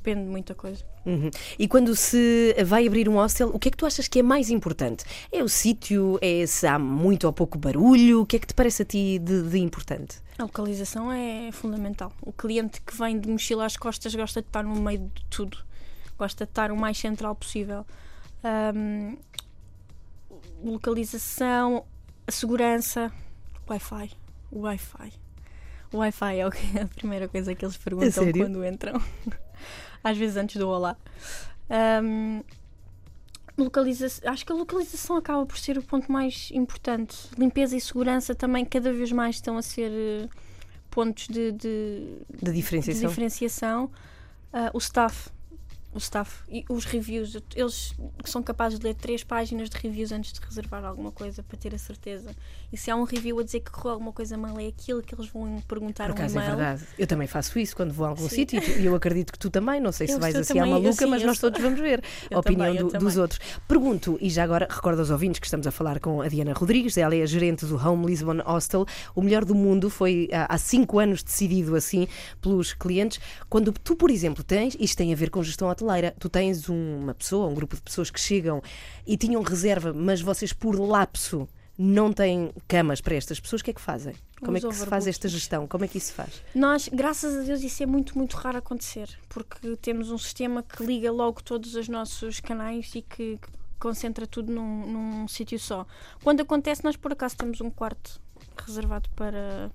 [0.04, 0.85] depende de muita coisa.
[1.07, 1.30] Uhum.
[1.59, 4.22] E quando se vai abrir um hostel, o que é que tu achas que é
[4.22, 5.04] mais importante?
[5.30, 6.18] É o sítio?
[6.20, 8.22] É se há muito ou pouco barulho?
[8.22, 10.23] O que é que te parece a ti de, de importante?
[10.38, 12.12] A localização é fundamental.
[12.20, 15.59] O cliente que vem de mochila às costas gosta de estar no meio de tudo,
[16.18, 17.87] gosta de estar o mais central possível.
[18.42, 19.16] Ahm,
[20.62, 21.85] localização,
[22.27, 23.12] a segurança,
[23.68, 24.11] Wi-Fi.
[24.51, 25.12] O Wi-Fi.
[25.92, 26.42] O Wi-Fi é
[26.83, 29.01] a primeira coisa que eles perguntam quando entram.
[30.03, 30.97] Às vezes antes do olá.
[31.70, 32.42] Ahm,
[33.56, 37.16] localiza acho que a localização acaba por ser o ponto mais importante.
[37.38, 40.28] Limpeza e segurança também cada vez mais estão a ser eh,
[40.90, 43.02] pontos de, de, De diferenciação?
[43.02, 43.90] de diferenciação.
[44.52, 45.30] Ah, o staff.
[45.94, 50.33] O staff e os reviews, eles são capazes de ler três páginas de reviews antes
[50.33, 52.35] de reservar alguma coisa para ter a certeza.
[52.72, 55.14] E se há um review a dizer que correu alguma coisa mal, é aquilo que
[55.14, 56.57] eles vão perguntar Por um acaso é e-mail.
[56.57, 56.83] verdade.
[56.98, 59.80] Eu também faço isso quando vou a algum sítio e eu acredito que tu também.
[59.80, 61.62] Não sei se Eu vais assim à também- eu maluca, sim, mas nós sou- todos
[61.64, 62.02] vamos ver
[62.35, 63.38] a opinião também, do- dos outros.
[63.68, 66.96] Pergunto, e já agora recordo aos ouvintes que estamos a falar com a Diana Rodrigues,
[66.98, 68.85] ela é a gerente do Home Lisbon Hostel.
[69.14, 72.09] O melhor do mundo foi há há cinco anos decidido assim
[72.40, 73.20] pelos clientes.
[73.48, 77.14] Quando tu, por exemplo, tens, isto tem a ver com gestão hoteleira, tu tens uma
[77.14, 78.62] pessoa, um grupo de pessoas que chegam
[79.07, 83.70] e tinham reserva, mas vocês por lapso não têm camas para estas pessoas, o que
[83.70, 84.14] é que fazem?
[84.40, 85.66] Como é que se faz esta gestão?
[85.66, 86.42] Como é que isso se faz?
[86.55, 90.85] Nós, graças a Deus, isso é muito, muito raro acontecer, porque temos um sistema que
[90.85, 95.87] liga logo todos os nossos canais e que, que concentra tudo num, num sítio só.
[96.23, 98.20] Quando acontece, nós por acaso temos um quarto
[98.64, 99.70] reservado para,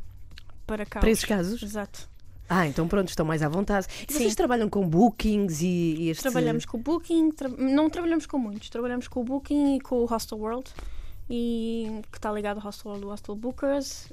[0.66, 1.02] para casos.
[1.02, 1.64] Para esses casos?
[1.64, 2.09] Exato.
[2.50, 3.86] Ah, então pronto, estão mais à vontade.
[4.10, 4.36] E vocês Sim.
[4.36, 6.24] trabalham com bookings e, e este...
[6.24, 9.98] Trabalhamos com o Booking, tra- não trabalhamos com muitos, trabalhamos com o Booking e com
[9.98, 10.68] o Hostel World,
[11.30, 14.12] e, que está ligado ao Hostel World, Hostel Bookers,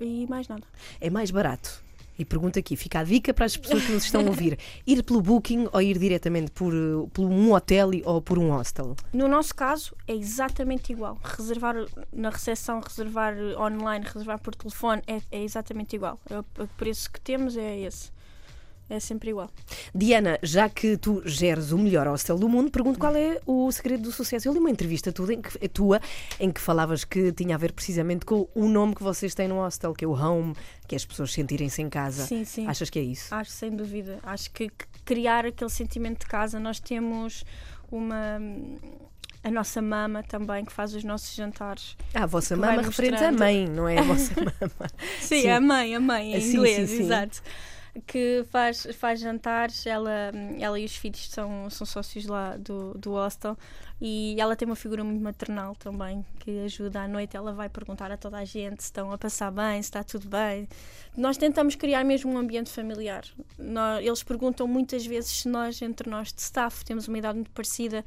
[0.00, 0.64] e mais nada.
[1.00, 1.83] É mais barato.
[2.18, 5.02] E pergunto aqui, fica a dica para as pessoas que nos estão a ouvir: ir
[5.02, 8.96] pelo booking ou ir diretamente por, eh, por um hotel ou por um hostel?
[9.12, 11.18] No nosso caso, é exatamente igual.
[11.22, 11.76] Reservar
[12.12, 16.18] na recepção, reservar online, reservar por telefone é, é exatamente igual.
[16.28, 18.13] É O o preço que temos é esse.
[18.88, 19.50] É sempre igual.
[19.94, 24.02] Diana, já que tu geres o melhor hostel do mundo, pergunto qual é o segredo
[24.02, 24.46] do sucesso.
[24.46, 26.00] Eu li uma entrevista tua em que, tua
[26.38, 29.56] em que falavas que tinha a ver precisamente com o nome que vocês têm no
[29.56, 30.54] hostel, que é o home,
[30.86, 32.26] que é as pessoas sentirem-se em casa.
[32.26, 32.66] Sim, sim.
[32.66, 33.34] Achas que é isso?
[33.34, 34.18] Acho sem dúvida.
[34.22, 34.70] Acho que
[35.04, 37.42] criar aquele sentimento de casa, nós temos
[37.90, 38.38] uma.
[39.42, 41.96] A nossa mama também, que faz os nossos jantares.
[42.14, 44.90] Ah, a vossa mama referente à mãe, não é a vossa mama.
[45.20, 45.48] Sim, Sim.
[45.48, 47.02] a mãe, a mãe, em Sim, inglês, sim, sim.
[47.02, 47.42] exato.
[48.08, 53.12] Que faz, faz jantares, ela, ela e os filhos são, são sócios lá do, do
[53.12, 53.56] hostel
[54.00, 57.36] e ela tem uma figura muito maternal também, que ajuda à noite.
[57.36, 60.26] Ela vai perguntar a toda a gente se estão a passar bem, se está tudo
[60.28, 60.68] bem.
[61.16, 63.22] Nós tentamos criar mesmo um ambiente familiar.
[63.56, 67.52] Nó- eles perguntam muitas vezes se nós, entre nós de staff, temos uma idade muito
[67.52, 68.04] parecida.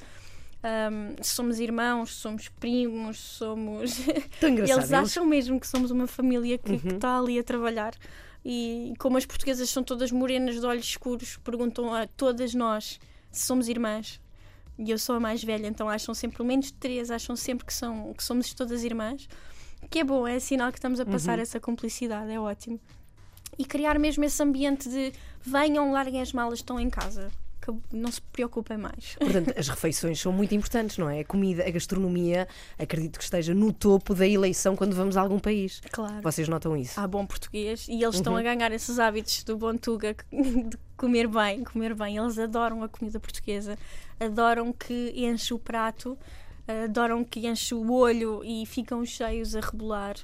[1.22, 3.98] se somos irmãos, somos primos, somos.
[4.40, 4.80] Tão engraçado.
[4.80, 6.96] Eles acham mesmo que somos uma família que que Uhum.
[6.96, 7.94] está ali a trabalhar.
[8.46, 13.00] E como as portuguesas são todas morenas de olhos escuros, perguntam a todas nós
[13.32, 14.20] se somos irmãs.
[14.78, 17.74] E eu sou a mais velha, então acham sempre, pelo menos três, acham sempre que,
[17.74, 19.28] são, que somos todas irmãs.
[19.90, 22.80] Que é bom, é sinal que estamos a passar essa cumplicidade, é ótimo.
[23.58, 27.32] E criar mesmo esse ambiente de venham, larguem as malas, estão em casa.
[27.92, 29.16] Não se preocupem mais.
[29.20, 31.22] Portanto, as refeições são muito importantes, não é?
[31.22, 35.40] A comida, a gastronomia, acredito que esteja no topo da eleição quando vamos a algum
[35.40, 35.82] país.
[35.92, 36.22] Claro.
[36.22, 37.00] Vocês notam isso?
[37.00, 38.40] há bom português e eles estão Uhum.
[38.40, 42.18] a ganhar esses hábitos do bom tuga de comer bem, comer bem.
[42.18, 43.78] Eles adoram a comida portuguesa,
[44.20, 46.18] adoram que enche o prato,
[46.86, 50.16] adoram que enche o olho e ficam cheios a rebolar.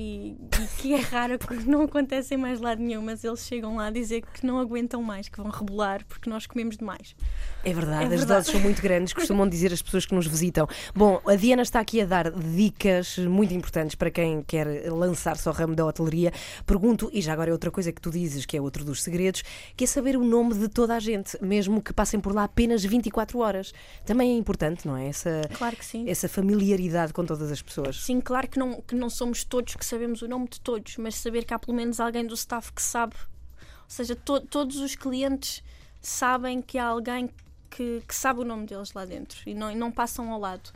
[0.00, 3.74] E, e que é raro porque não acontece em mais lado nenhum, mas eles chegam
[3.74, 7.16] lá a dizer que não aguentam mais, que vão rebolar porque nós comemos demais.
[7.64, 8.26] É verdade, É as verdade.
[8.26, 10.68] doses são muito grandes, costumam dizer as pessoas que nos visitam.
[10.94, 15.54] Bom, a Diana está aqui a dar dicas muito importantes para quem quer lançar-se ao
[15.54, 16.32] ramo da hotelaria.
[16.64, 19.42] Pergunto, e já agora é outra coisa que tu dizes, que é outro dos segredos,
[19.76, 22.84] que é saber o nome de toda a gente, mesmo que passem por lá apenas
[22.84, 23.72] 24 horas.
[24.06, 25.08] Também é importante, não é?
[25.08, 26.08] Essa, Claro que sim.
[26.08, 28.00] essa familiaridade com todas as pessoas.
[28.00, 31.14] Sim, claro que não, que não somos todos que sabemos o nome de todos, mas
[31.16, 33.16] saber que há pelo menos alguém do staff que sabe.
[33.56, 35.62] Ou seja, to- todos os clientes
[36.00, 37.30] sabem que há alguém
[37.70, 40.70] que, que sabe o nome deles lá dentro e não, e não passam ao lado.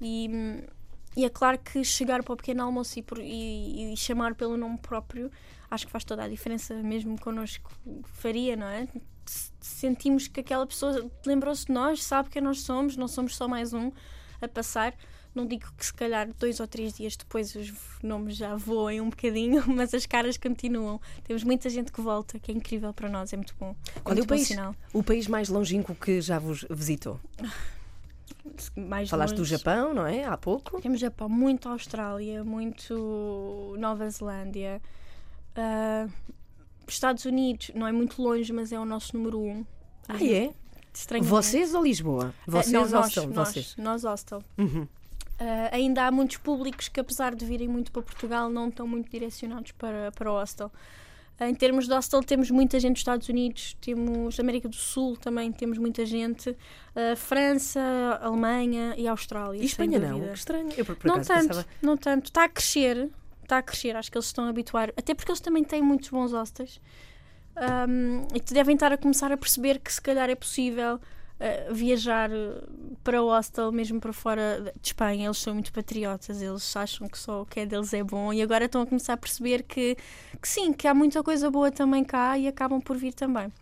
[0.00, 0.28] E,
[1.16, 4.78] e é claro que chegar para o pequeno almoço e, por- e- chamar pelo nome
[4.78, 5.30] próprio
[5.70, 7.70] acho que faz toda a diferença, mesmo connosco
[8.04, 8.88] faria, não é?
[9.60, 13.72] Sentimos que aquela pessoa lembrou-se de nós, sabe quem nós somos, não somos só mais
[13.74, 13.92] um
[14.40, 14.94] a passar.
[15.38, 17.72] Não digo que se calhar dois ou três dias depois os
[18.02, 21.00] nomes já voem um bocadinho, mas as caras continuam.
[21.22, 23.76] Temos muita gente que volta, que é incrível para nós, é muito bom.
[24.02, 24.74] Qual é muito o país, sinal.
[24.92, 27.20] o país mais longínquo que já vos visitou?
[28.76, 29.50] Mais Falaste do longe.
[29.50, 30.24] Japão, não é?
[30.24, 30.80] Há pouco.
[30.80, 34.80] Temos Japão, muito Austrália, muito Nova Zelândia.
[35.54, 36.08] Ah,
[36.86, 39.64] Estados Unidos não é muito longe, mas é o nosso número um.
[40.08, 40.52] Ah, é?
[40.92, 41.30] Estranhamente.
[41.30, 42.34] Vocês ou Lisboa?
[42.46, 43.76] Vocês Ah, não, nós, vocês?
[43.76, 44.42] nós hostel.
[44.56, 44.88] Uhum.
[45.38, 49.10] Ah, ainda há muitos públicos que, apesar de virem muito para Portugal, não estão muito
[49.10, 50.70] direcionados para, para o hostel.
[51.40, 55.52] Em termos de hostel, temos muita gente dos Estados Unidos, temos América do Sul também,
[55.52, 56.56] temos muita gente,
[56.96, 57.80] ah, França,
[58.20, 59.62] Alemanha e Austrália.
[59.62, 60.20] E Espanha não?
[60.20, 60.70] Que estranho.
[60.76, 61.66] Eu por, por não tanto, pensava.
[61.80, 62.26] não tanto.
[62.26, 63.08] Está a crescer,
[63.42, 63.94] está a crescer.
[63.94, 66.80] Acho que eles estão a habituar, até porque eles também têm muitos bons hostels.
[67.88, 71.00] Um, e devem estar a começar a perceber que se calhar é possível
[71.40, 75.26] uh, viajar uh, para o hostel, mesmo para fora de Espanha.
[75.26, 78.42] Eles são muito patriotas, eles acham que só o que é deles é bom e
[78.42, 79.96] agora estão a começar a perceber que,
[80.40, 83.52] que sim, que há muita coisa boa também cá e acabam por vir também.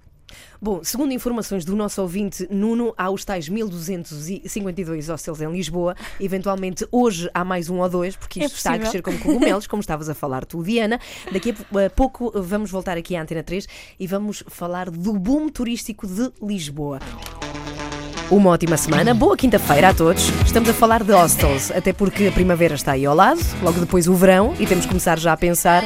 [0.61, 5.95] Bom, segundo informações do nosso ouvinte Nuno, há os tais 1252 hostels em Lisboa.
[6.21, 9.67] Eventualmente hoje há mais um ou dois, porque É isto está a crescer como cogumelos,
[9.67, 10.99] como estavas a falar tu, Diana.
[11.33, 13.67] Daqui a pouco vamos voltar aqui à Antena 3
[13.99, 16.99] e vamos falar do boom turístico de Lisboa.
[18.29, 20.31] Uma ótima semana, boa quinta-feira a todos.
[20.45, 24.09] Estamos a falar de hostels, até porque a primavera está aí ao lado, logo depois
[24.09, 25.85] o verão, e temos que começar já a pensar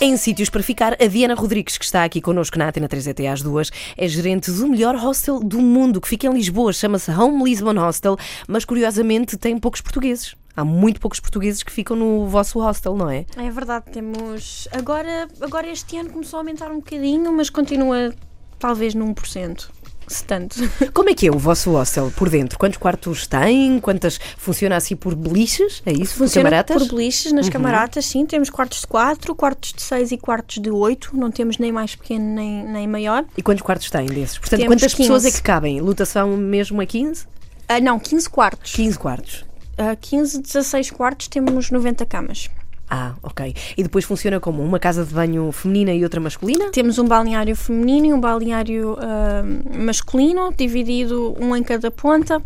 [0.00, 3.26] em sítios para ficar, a Diana Rodrigues, que está aqui connosco na Atena 3 até
[3.26, 7.42] às duas, é gerente do melhor hostel do mundo, que fica em Lisboa, chama-se Home
[7.42, 8.16] Lisbon Hostel,
[8.46, 10.36] mas curiosamente tem poucos portugueses.
[10.56, 13.26] Há muito poucos portugueses que ficam no vosso hostel, não é?
[13.36, 14.68] É verdade, temos.
[14.70, 18.14] Agora, agora este ano começou a aumentar um bocadinho, mas continua
[18.56, 19.62] talvez num 1%.
[19.83, 19.83] Se
[20.26, 20.56] tanto.
[20.92, 22.58] Como é que é o vosso hostel por dentro?
[22.58, 23.78] Quantos quartos tem?
[23.80, 25.82] Quantas funciona assim por beliches?
[25.86, 26.16] É isso?
[26.16, 26.82] Funciona camaratas?
[26.82, 28.26] por beliches, nas camaratas, sim.
[28.26, 31.16] Temos quartos de 4, quartos de 6 e quartos de 8.
[31.16, 33.24] Não temos nem mais pequeno nem, nem maior.
[33.36, 34.38] E quantos quartos têm desses?
[34.38, 35.36] Portanto, Temos quantas pessoas é 15.
[35.40, 35.80] que cabem?
[35.80, 37.26] Lotação mesmo a 15?
[37.68, 38.72] Ah, não, 15 quartos.
[38.72, 39.44] 15 quartos.
[39.76, 42.48] Ah, 15, 16 quartos, temos 90 camas.
[42.88, 43.54] Ah, ok.
[43.76, 46.70] E depois funciona como uma casa de banho feminina e outra masculina?
[46.70, 49.42] Temos um balneário feminino e um balneário ah,
[49.78, 52.42] masculino, dividido um em cada ponta.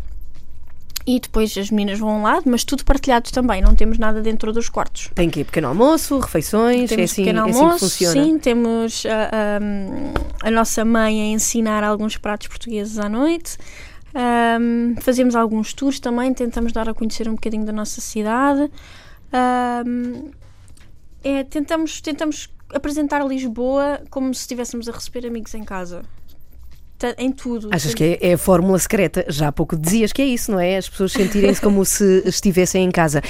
[1.05, 4.21] E depois as meninas vão a um lado, mas tudo partilhado também, não temos nada
[4.21, 5.09] dentro dos quartos.
[5.15, 8.23] Tem que pequeno almoço, refeições, Temos é assim, pequeno é assim almoço, que funciona.
[8.23, 13.57] sim, temos ah, ah, a nossa mãe a ensinar alguns pratos portugueses à noite.
[14.13, 18.69] Ahm, fazemos alguns tours também, tentamos dar a conhecer um bocadinho da nossa cidade.
[19.31, 20.31] Ahm,
[21.23, 26.03] é, tentamos, tentamos apresentar Lisboa como se estivéssemos a receber amigos em casa.
[27.17, 27.69] Em tudo.
[27.71, 29.25] Achas que é, é a fórmula secreta?
[29.29, 30.75] Já há pouco dizias que é isso, não é?
[30.75, 33.21] As pessoas sentirem-se como se estivessem em casa.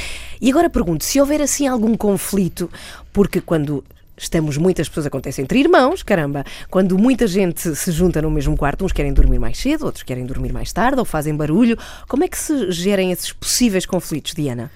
[0.42, 2.68] E agora pergunto, se houver assim algum conflito,
[3.14, 3.84] porque quando
[4.18, 8.84] estamos muitas pessoas, acontece entre irmãos, caramba, quando muita gente se junta no mesmo quarto,
[8.84, 12.28] uns querem dormir mais cedo, outros querem dormir mais tarde ou fazem barulho, como é
[12.28, 14.72] que se gerem esses possíveis conflitos, Diana?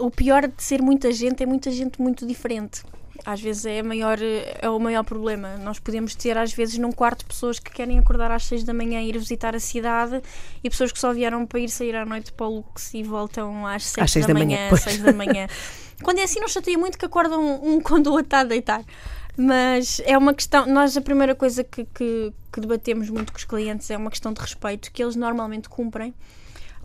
[0.00, 2.82] O pior de ser muita gente é muita gente muito diferente.
[3.24, 5.56] Às vezes é, maior, é o maior problema.
[5.58, 9.00] Nós podemos ter, às vezes, num quarto pessoas que querem acordar às 6 da manhã
[9.00, 10.20] e ir visitar a cidade
[10.62, 13.66] e pessoas que só vieram para ir sair à noite para o Lux e voltam
[13.66, 14.76] às 6 Às seis da, da manhã, manhã.
[14.76, 15.46] 6 da manhã.
[16.02, 18.82] Quando é assim, não chateia muito que acordam um quando o outro está a deitar.
[19.36, 20.66] Mas é uma questão.
[20.66, 24.32] Nós, a primeira coisa que, que, que debatemos muito com os clientes é uma questão
[24.32, 26.12] de respeito, que eles normalmente cumprem.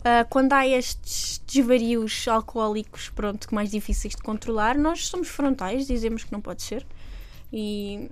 [0.08, 5.86] Ah, quando há estes desvarios alcoólicos, pronto, que mais difíceis de controlar, nós somos frontais,
[5.86, 6.86] dizemos que não pode ser.
[7.52, 8.08] E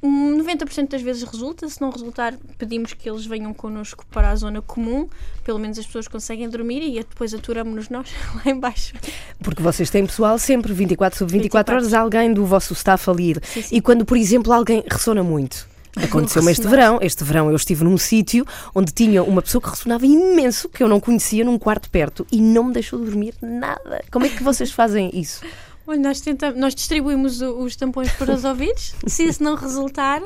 [0.00, 4.36] hum, 90% das vezes resulta, se não resultar, pedimos que eles venham connosco para a
[4.36, 5.08] zona comum,
[5.42, 8.94] pelo menos as pessoas conseguem dormir e depois aturamos-nos nós lá embaixo.
[9.42, 11.74] Porque vocês têm pessoal sempre 24 sobre 24, 24.
[11.74, 13.34] horas, alguém do vosso staff ali.
[13.42, 13.76] Sim, sim.
[13.76, 15.68] E quando, por exemplo, alguém ressona muito.
[15.96, 16.98] Aconteceu-me este verão.
[17.00, 20.88] Este verão eu estive num sítio onde tinha uma pessoa que ressonava imenso, que eu
[20.88, 24.02] não conhecia, num quarto perto, e não me deixou dormir nada.
[24.10, 25.42] Como é que vocês fazem isso?
[25.86, 28.94] Olha, nós, tentamos, nós distribuímos os tampões para os ouvidos.
[29.06, 30.22] Se isso não resultar,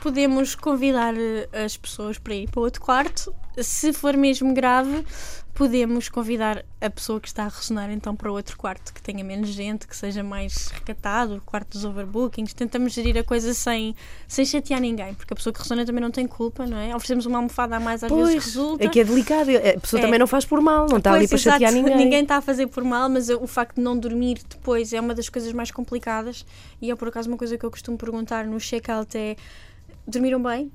[0.00, 5.04] podemos convidar eh, as pessoas para ir para outro quarto se for mesmo grave,
[5.54, 9.50] podemos convidar a pessoa que está a ressonar então para outro quarto, que tenha menos
[9.50, 12.54] gente, que seja mais recatado, o quarto dos overbookings.
[12.54, 13.94] Tentamos gerir a coisa sem,
[14.26, 16.94] sem chatear ninguém, porque a pessoa que ressona também não tem culpa, não é?
[16.96, 18.84] Oferecemos uma almofada a mais às vezes Pois, resulta.
[18.84, 19.50] é que é delicado.
[19.50, 20.02] A pessoa É.
[20.04, 21.52] também não faz por mal, não está ali para exato.
[21.60, 21.96] chatear ninguém.
[21.96, 25.14] Ninguém está a fazer por mal, mas o facto de não dormir depois é uma
[25.14, 26.46] das coisas mais complicadas.
[26.80, 29.36] E é por acaso uma coisa que eu costumo perguntar no check-out é:
[30.06, 30.72] dormiram bem?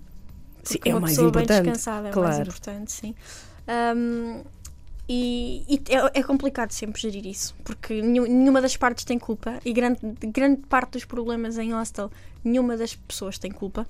[0.74, 1.48] Sim, é o uma mais pessoa importante.
[1.48, 2.28] bem descansada é o claro.
[2.30, 3.16] mais importante, sim.
[3.96, 4.44] Um,
[5.10, 9.60] e e é, é complicado sempre gerir isso, porque nenhum- nenhuma das partes tem culpa
[9.64, 12.12] e grande, grande parte dos problemas em hostel,
[12.44, 13.88] nenhuma das pessoas tem culpa,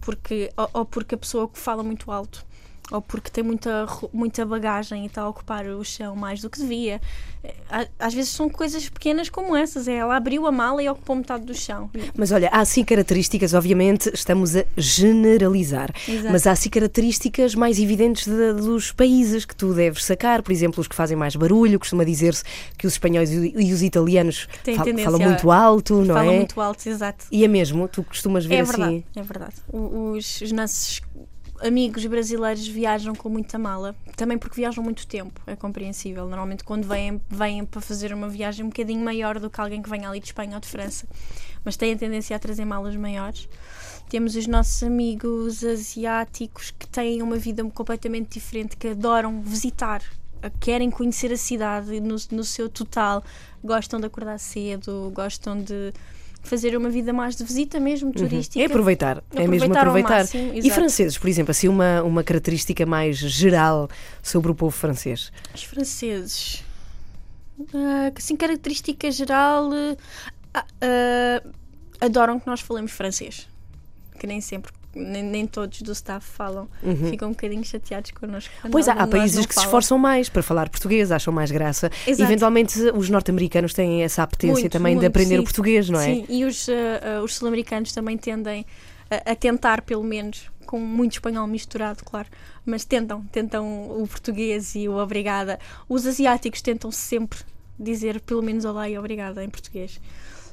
[0.00, 2.44] porque, ou, ou porque a pessoa fala muito alto,
[2.92, 6.58] ou porque tem muita, muita bagagem e está a ocupar o chão mais do que
[6.60, 7.00] devia.
[7.42, 11.16] É, Às vezes são coisas pequenas como essas, é ela abriu a mala e ocupou
[11.16, 11.90] metade do chão.
[12.16, 16.30] Mas olha, há sim características, obviamente, estamos a generalizar, Exato.
[16.32, 20.80] mas há sim características mais evidentes de- dos países que tu deves sacar, por exemplo,
[20.80, 22.44] os que fazem mais barulho, costuma dizer-se
[22.78, 26.36] que os espanhóis e os italianos fal- falam muito alto, não Fala é?
[26.36, 27.24] muito alto, exato.
[27.30, 28.70] E é mesmo, tu costumas ver É assim.
[28.72, 29.54] verdade, é verdade.
[29.72, 31.00] Os, os nossos
[31.60, 36.26] amigos brasileiros viajam com muita mala, também porque viajam muito tempo, é compreensível.
[36.26, 39.88] Normalmente quando vêm, vêm para fazer uma viagem um bocadinho maior do que alguém que
[39.88, 41.06] vem ali de Espanha ou de França,
[41.64, 43.48] mas têm a tendência a trazer malas maiores.
[44.08, 50.02] Temos os nossos amigos asiáticos que têm uma vida completamente diferente, que adoram visitar,
[50.60, 53.24] querem conhecer a cidade no, no seu total,
[53.62, 55.92] gostam de acordar cedo, gostam de
[56.44, 58.62] fazer uma vida mais de visita mesmo, turística.
[58.62, 60.18] É aproveitar, é mesmo Aproveitar aproveitar.
[60.18, 63.88] máximo, e franceses, por exemplo, assim uma, uma característica mais geral
[64.22, 65.32] sobre o povo francês.
[65.54, 66.62] Os franceses.
[67.72, 69.70] Ah, assim, característica geral.
[70.52, 71.42] ah, ah,
[72.00, 73.48] adoram que nós falemos francês.
[74.18, 76.68] Que nem sempre, nem, nem todos do staff falam.
[77.10, 78.52] Ficam um bocadinho chateados connosco.
[78.64, 78.70] Uhum.
[78.70, 81.90] Pois há, há países que se esforçam mais para falar português, acham mais graça.
[82.06, 82.22] Exato.
[82.22, 85.40] Eventualmente, os norte-americanos têm essa apetência Muito, também de muito, aprender sim.
[85.40, 86.04] o português, não é?
[86.04, 88.64] Sim, e os, ah, os sul-americanos também tendem
[89.10, 92.28] a, a tentar, pelo menos, com muito espanhol misturado, claro,
[92.64, 95.58] mas tentam, tentam o português e o obrigada.
[95.88, 97.38] Os asiáticos tentam sempre
[97.78, 100.00] dizer pelo menos olá e obrigada em português.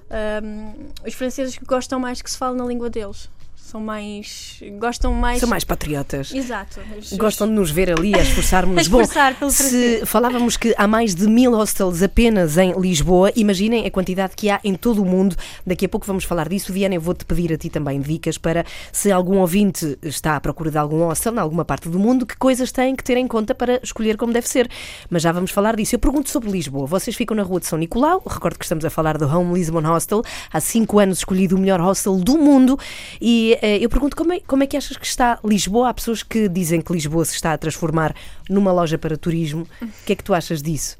[0.10, 0.73] Ahm,
[1.08, 3.30] os franceses gostam mais que se fale na língua deles.
[3.71, 4.60] São mais.
[4.77, 5.39] gostam mais.
[5.39, 6.34] São mais patriotas.
[6.34, 6.81] Exato.
[6.99, 8.88] Os- Gostam de nos ver ali a esforçarmos-nos.
[9.15, 13.89] A Bom, se falávamos que há mais de mil hostels apenas em Lisboa, imaginem a
[13.91, 15.38] quantidade que há em todo o mundo.
[15.65, 16.73] Daqui a pouco vamos falar disso.
[16.73, 20.69] Viana, eu vou-te pedir a ti também dicas para se algum ouvinte está à procura
[20.69, 23.55] de algum hostel em alguma parte do mundo, que coisas têm que ter em conta
[23.55, 24.69] para escolher como deve ser.
[25.10, 25.95] Mas já vamos falar disso.
[25.95, 26.86] Eu pergunto sobre Lisboa.
[26.88, 28.21] Vocês ficam na rua de São Nicolau.
[28.27, 30.21] Recordo que estamos a falar do Home Lisbon Hostel.
[30.51, 32.77] Há cinco anos escolhido o melhor hostel do mundo.
[33.21, 35.89] E eu pergunto como é, como é que achas que está Lisboa?
[35.89, 38.15] Há pessoas que dizem que Lisboa se está a transformar
[38.50, 39.67] numa loja para turismo.
[39.82, 40.97] O que é que tu achas disso?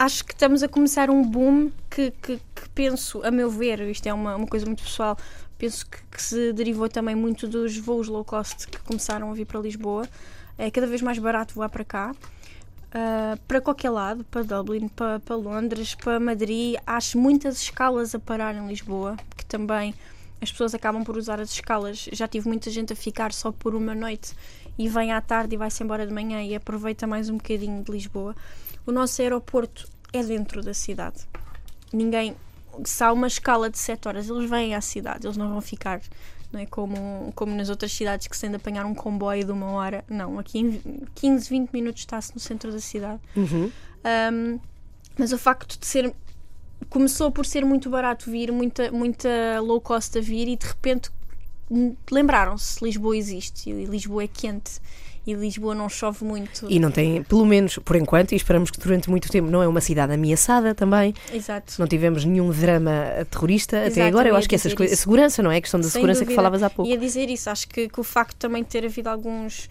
[0.00, 4.06] acho que estamos a começar um boom que, que, que penso, a meu ver, isto
[4.06, 5.14] é uma, uma coisa muito pessoal,
[5.58, 9.44] penso que, que se derivou também muito dos voos low cost que começaram a vir
[9.44, 10.08] para Lisboa.
[10.56, 12.14] É cada vez mais barato voar para cá.
[12.92, 18.18] ah, para qualquer lado, para Dublin, para, para Londres, para Madrid, acho muitas escalas a
[18.18, 19.94] parar em Lisboa, que também
[20.40, 22.08] as pessoas acabam por usar as escalas.
[22.12, 24.34] Já tive muita gente a ficar só por uma noite
[24.78, 27.92] e vem à tarde e vai-se embora de manhã e aproveita mais um bocadinho de
[27.92, 28.34] Lisboa.
[28.86, 31.26] O nosso aeroporto é dentro da cidade.
[31.92, 32.34] Ninguém.
[32.84, 36.00] Se há uma escala de 7 horas, eles vêm à cidade, eles não vão ficar.
[36.52, 39.52] Não é como, como nas outras cidades que se tem de apanhar um comboio de
[39.52, 40.04] uma hora.
[40.08, 43.20] Não, aqui em 15, 20 minutos está-se no centro da cidade.
[44.32, 44.58] Um,
[45.18, 46.14] mas o facto de ser.
[46.88, 51.10] Começou por ser muito barato vir, muita, muita low cost a vir e de repente
[52.10, 54.80] lembraram-se: Lisboa existe e Lisboa é quente
[55.26, 56.66] e Lisboa não chove muito.
[56.68, 59.68] E não tem, pelo menos por enquanto, e esperamos que durante muito tempo não é
[59.68, 61.14] uma cidade ameaçada também.
[61.32, 61.74] Exato.
[61.78, 62.92] Não tivemos nenhum drama
[63.30, 64.28] terrorista até Exato, agora.
[64.30, 64.98] Eu acho que essas coisas.
[64.98, 65.58] A segurança, não é?
[65.58, 66.36] A questão da Sem segurança que dúvida.
[66.36, 66.90] falavas há pouco.
[66.90, 69.68] Ia dizer isso, acho que, que o facto também de ter havido alguns,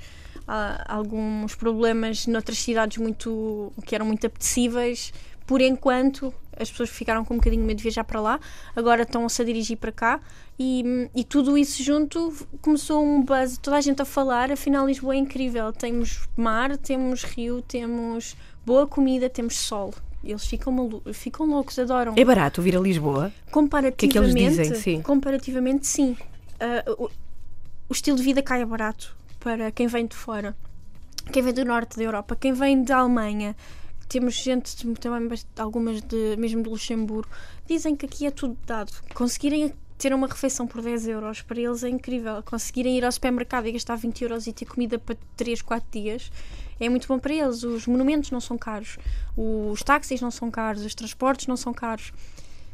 [0.47, 5.11] ah, alguns problemas noutras cidades muito que eram muito apetecíveis,
[5.49, 8.39] por enquanto as pessoas ficaram com um bocadinho de medo de viajar para lá,
[8.75, 10.19] agora estão-se a dirigir para cá
[10.59, 12.31] e, e tudo isso junto
[12.61, 17.23] começou um buzz, toda a gente a falar, afinal Lisboa é incrível, temos mar, temos
[17.23, 19.91] rio, temos boa comida, temos sol.
[20.23, 22.13] Eles ficam, malu- ficam loucos, adoram.
[22.15, 23.33] É barato vir a Lisboa?
[23.49, 24.75] Comparativamente, que é que eles dizem?
[24.79, 25.01] Sim.
[25.01, 26.15] comparativamente sim.
[26.59, 27.09] Ah, o,
[27.89, 30.55] o estilo de vida cai a barato para quem vem de fora,
[31.33, 33.55] quem vem do norte da Europa, quem vem da Alemanha.
[34.09, 37.29] Temos gente também algumas de, mesmo de Luxemburgo,
[37.65, 38.91] dizem que aqui é tudo dado.
[39.13, 42.41] Conseguirem ter uma refeição por 10 euros para eles é incrível.
[42.43, 46.31] Conseguirem ir ao supermercado e gastar 20 euros e ter comida para 3, 4 dias
[46.79, 47.63] é muito bom para eles.
[47.63, 48.97] Os monumentos não são caros,
[49.35, 52.11] os táxis não são caros, os transportes não são caros.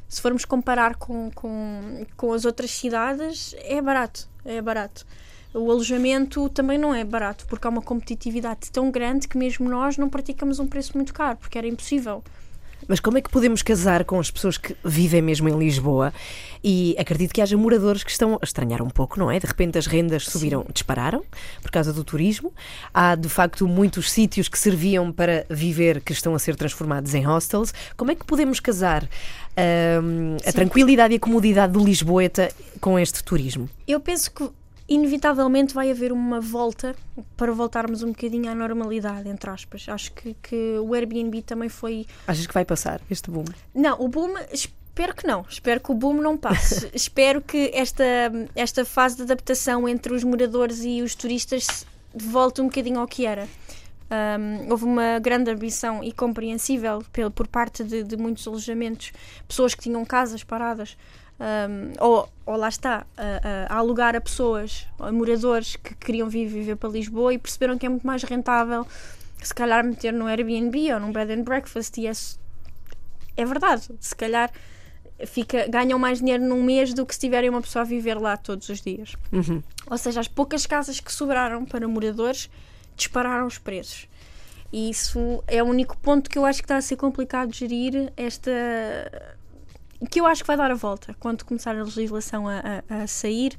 [0.08, 4.30] Se formos comparar com, com, com as outras cidades, é barato.
[4.46, 5.06] É barato.
[5.56, 9.98] O alojamento também não é barato, porque há uma competitividade tão grande que mesmo nós
[9.98, 12.22] não praticamos um preço muito caro, porque era impossível.
[12.90, 16.14] Mas como é que podemos casar com as pessoas que vivem mesmo em Lisboa?
[16.62, 19.40] E acredito que haja moradores que estão a estranhar um pouco, não é?
[19.40, 20.68] De repente as rendas subiram, Sim.
[20.74, 21.24] dispararam
[21.62, 22.54] por causa do turismo.
[22.94, 27.24] Há de facto muitos sítios que serviam para viver que estão a ser transformados em
[27.24, 27.74] hostels.
[27.96, 29.08] Como é que podemos casar
[30.04, 32.52] um, a tranquilidade e a comodidade do Lisboeta
[32.82, 33.70] com este turismo?
[33.88, 34.50] Eu penso que
[34.88, 36.96] inevitavelmente vai haver uma volta
[37.36, 39.86] para voltarmos um bocadinho à normalidade, entre aspas.
[39.90, 42.06] Acho que, que o Airbnb também foi.
[42.28, 43.46] Achas que vai passar este boom?
[43.74, 44.34] Não, o boom.
[44.52, 45.46] Espero que não.
[45.50, 46.90] Espero que o boom não passe.
[46.94, 48.04] Espero que esta,
[48.56, 53.26] esta fase de adaptação entre os moradores e os turistas volte um bocadinho ao que
[53.26, 53.48] era.
[54.06, 59.12] Um, houve uma grande ambição e compreensível por, parte de, de muitos alojamentos,
[59.48, 60.96] pessoas que tinham casas paradas
[61.40, 63.24] um, ou, ou, lá está, a,
[63.72, 67.78] a, a, alugar a pessoas, a moradores que queriam vir viver para Lisboa e perceberam
[67.78, 68.88] que é muito mais rentável
[69.42, 72.12] se calhar meter no Airbnb ou num bed and breakfast e é,
[73.38, 74.52] é verdade, se calhar
[75.26, 78.36] fica, ganham mais dinheiro num mês do que se tiverem uma pessoa a viver lá
[78.36, 79.16] todos os dias.
[79.32, 79.62] Uhum.
[79.90, 82.50] Ou seja, as poucas casas que sobraram para moradores
[82.96, 84.08] dispararam os preços.
[84.74, 87.60] E isso é o único ponto que eu acho que está a ser complicado de
[87.60, 88.52] gerir esta
[90.06, 93.08] que eu acho que vai dar a volta quando começar a legislação a, a, a
[93.08, 93.58] sair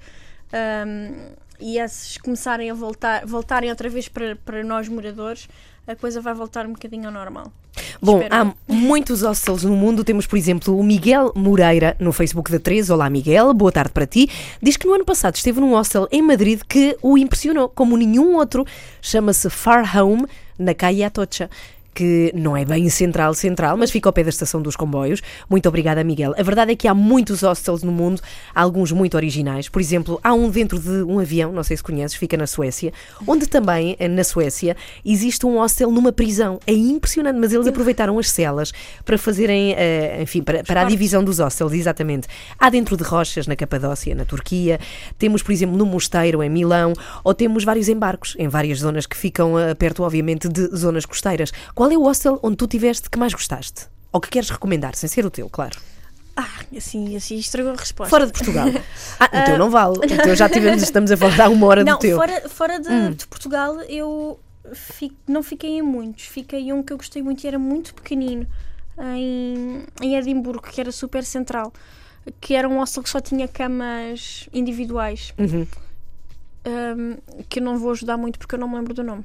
[0.86, 5.48] um, e esses começarem a voltar, voltarem outra vez para, para nós moradores,
[5.86, 7.52] a coisa vai voltar um bocadinho ao normal.
[8.00, 8.34] Bom, Espero.
[8.34, 10.04] há muitos hostels no mundo.
[10.04, 12.92] Temos, por exemplo, o Miguel Moreira no Facebook da 13.
[12.92, 14.28] Olá, Miguel, boa tarde para ti.
[14.60, 18.36] Diz que no ano passado esteve num hostel em Madrid que o impressionou como nenhum
[18.36, 18.64] outro.
[19.00, 20.26] Chama-se Far Home,
[20.58, 21.50] na Calle Atocha
[21.96, 25.22] que não é bem central, central, mas fica ao pé da estação dos comboios.
[25.48, 26.34] Muito obrigada, Miguel.
[26.36, 28.20] A verdade é que há muitos hostels no mundo,
[28.54, 29.70] alguns muito originais.
[29.70, 32.92] Por exemplo, há um dentro de um avião, não sei se conheces, fica na Suécia,
[33.26, 36.60] onde também, eh, na Suécia, existe um hostel numa prisão.
[36.66, 38.72] É impressionante, mas eles aproveitaram as celas
[39.02, 42.28] para fazerem, uh, enfim, para, para a divisão dos hostels, exatamente.
[42.58, 44.78] Há dentro de rochas, na Capadócia, na Turquia,
[45.18, 46.92] temos, por exemplo, no Mosteiro, em Milão,
[47.24, 51.50] ou temos vários embarcos em várias zonas que ficam uh, perto, obviamente, de zonas costeiras.
[51.74, 53.86] Qual qual é o hostel onde tu tiveste que mais gostaste?
[54.12, 55.78] Ou que queres recomendar, sem ser o teu, claro?
[56.36, 58.10] Ah, assim, assim estragou a resposta.
[58.10, 58.66] Fora de Portugal.
[59.20, 59.98] Ah, o teu não vale.
[59.98, 62.16] O teu já tivemos, estamos a falar há uma hora não, do teu.
[62.16, 63.12] Fora, fora de, hum.
[63.12, 64.38] de Portugal, eu
[64.74, 66.24] fico, não fiquei em muitos.
[66.24, 68.46] Fiquei em um que eu gostei muito e era muito pequenino,
[69.14, 71.72] em, em Edimburgo, que era super central.
[72.40, 75.32] Que era um hostel que só tinha camas individuais.
[75.38, 75.66] Uhum.
[76.66, 79.24] Um, que eu não vou ajudar muito porque eu não me lembro do nome.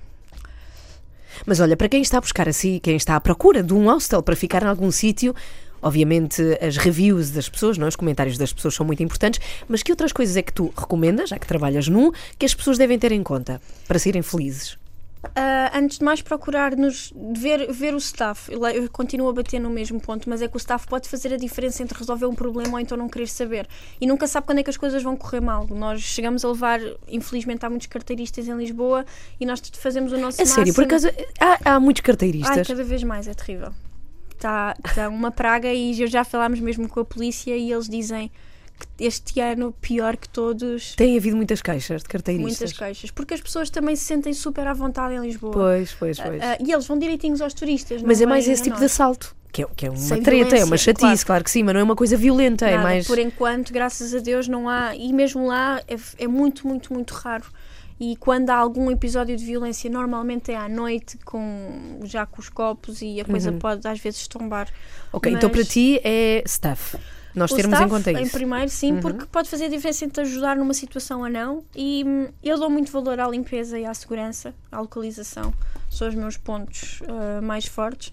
[1.46, 4.22] Mas olha, para quem está a buscar assim, quem está à procura de um hostel
[4.22, 5.36] para ficar em algum sítio,
[5.82, 7.88] Obviamente, as reviews das pessoas, não?
[7.88, 7.90] É?
[7.90, 11.30] os comentários das pessoas são muito importantes, mas que outras coisas é que tu recomendas,
[11.30, 14.78] já que trabalhas num, que as pessoas devem ter em conta para serem felizes?
[15.24, 18.52] Uh, antes de mais procurar nos ver, ver o staff.
[18.52, 21.38] Eu continuo a bater no mesmo ponto, mas é que o staff pode fazer a
[21.38, 23.68] diferença entre resolver um problema ou então não querer saber.
[24.00, 25.68] E nunca sabe quando é que as coisas vão correr mal.
[25.70, 29.06] Nós chegamos a levar, infelizmente, há muitos carteiristas em Lisboa
[29.40, 31.08] e nós fazemos o nosso É sério, por acaso
[31.40, 32.58] há, há muitos carteiristas?
[32.58, 33.72] Ai, cada vez mais, é terrível.
[34.32, 38.32] Está tá uma praga e já falámos mesmo com a polícia e eles dizem
[39.00, 40.96] este ano pior que todos.
[40.96, 42.60] Tem havido muitas queixas de carteiristas.
[42.60, 45.54] Muitas queixas, porque as pessoas também se sentem super à vontade em Lisboa.
[45.54, 46.42] Pois, pois, ah, pois.
[46.42, 48.02] Uh, e eles vão direitinhos aos turistas.
[48.02, 48.80] Mas é mais esse tipo nós.
[48.80, 49.36] de assalto.
[49.52, 51.26] Que é, que é uma Sem treta, é uma chatice, claro.
[51.26, 51.44] claro.
[51.44, 53.08] que sim, mas não é uma coisa violenta, é Nada, é mais.
[53.08, 54.96] Por enquanto, graças a Deus, não há.
[54.96, 57.46] E mesmo lá é, é muito, muito, muito raro.
[58.00, 62.50] E quando há algum episódio de violência, normalmente é à noite, com, já com os
[62.50, 63.60] copos, e a coisa uhum.
[63.60, 64.70] pode às vezes tombar.
[65.14, 65.38] Ok, então mas...
[65.38, 66.98] então para ti é staff.
[67.34, 68.22] Nós o termos staff, em conta isso.
[68.22, 69.00] Em primeiro, sim, uhum.
[69.00, 71.64] porque pode fazer a diferença entre ajudar numa situação ou não.
[71.76, 75.54] E hum, eu dou muito valor à limpeza e à segurança, à localização.
[75.90, 78.12] São os meus pontos uh, mais fortes.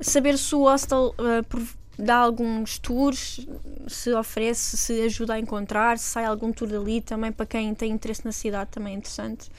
[0.00, 1.68] Saber se o hostel uh,
[1.98, 3.46] dá alguns tours,
[3.86, 7.92] se oferece, se ajuda a encontrar, se sai algum tour dali também para quem tem
[7.92, 9.50] interesse na cidade, também é interessante.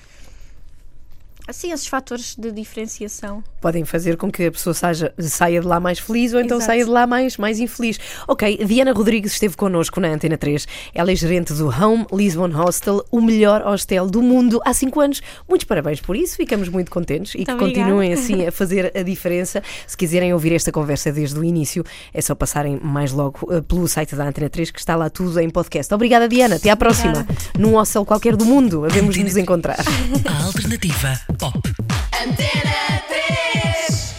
[1.48, 3.44] Assim, esses fatores de diferenciação.
[3.60, 6.72] Podem fazer com que a pessoa saia, saia de lá mais feliz ou então Exato.
[6.72, 8.00] saia de lá mais, mais infeliz.
[8.28, 10.68] Ok, Diana Rodrigues esteve connosco na Antena 3.
[10.94, 15.22] Ela é gerente do Home Lisbon Hostel, o melhor hostel do mundo há 5 anos.
[15.48, 17.74] Muitos parabéns por isso, ficamos muito contentes e que obrigada.
[17.74, 19.62] continuem assim a fazer a diferença.
[19.86, 21.84] Se quiserem ouvir esta conversa desde o início,
[22.14, 25.40] é só passarem mais logo eh, pelo site da Antena 3, que está lá tudo
[25.40, 25.94] em podcast.
[25.94, 26.56] Obrigada, Diana.
[26.56, 27.26] Até à próxima.
[27.58, 29.80] Num hostel qualquer do mundo, havemos de nos encontrar.
[30.26, 31.56] A alternativa Pop.
[32.12, 34.11] Antena 3.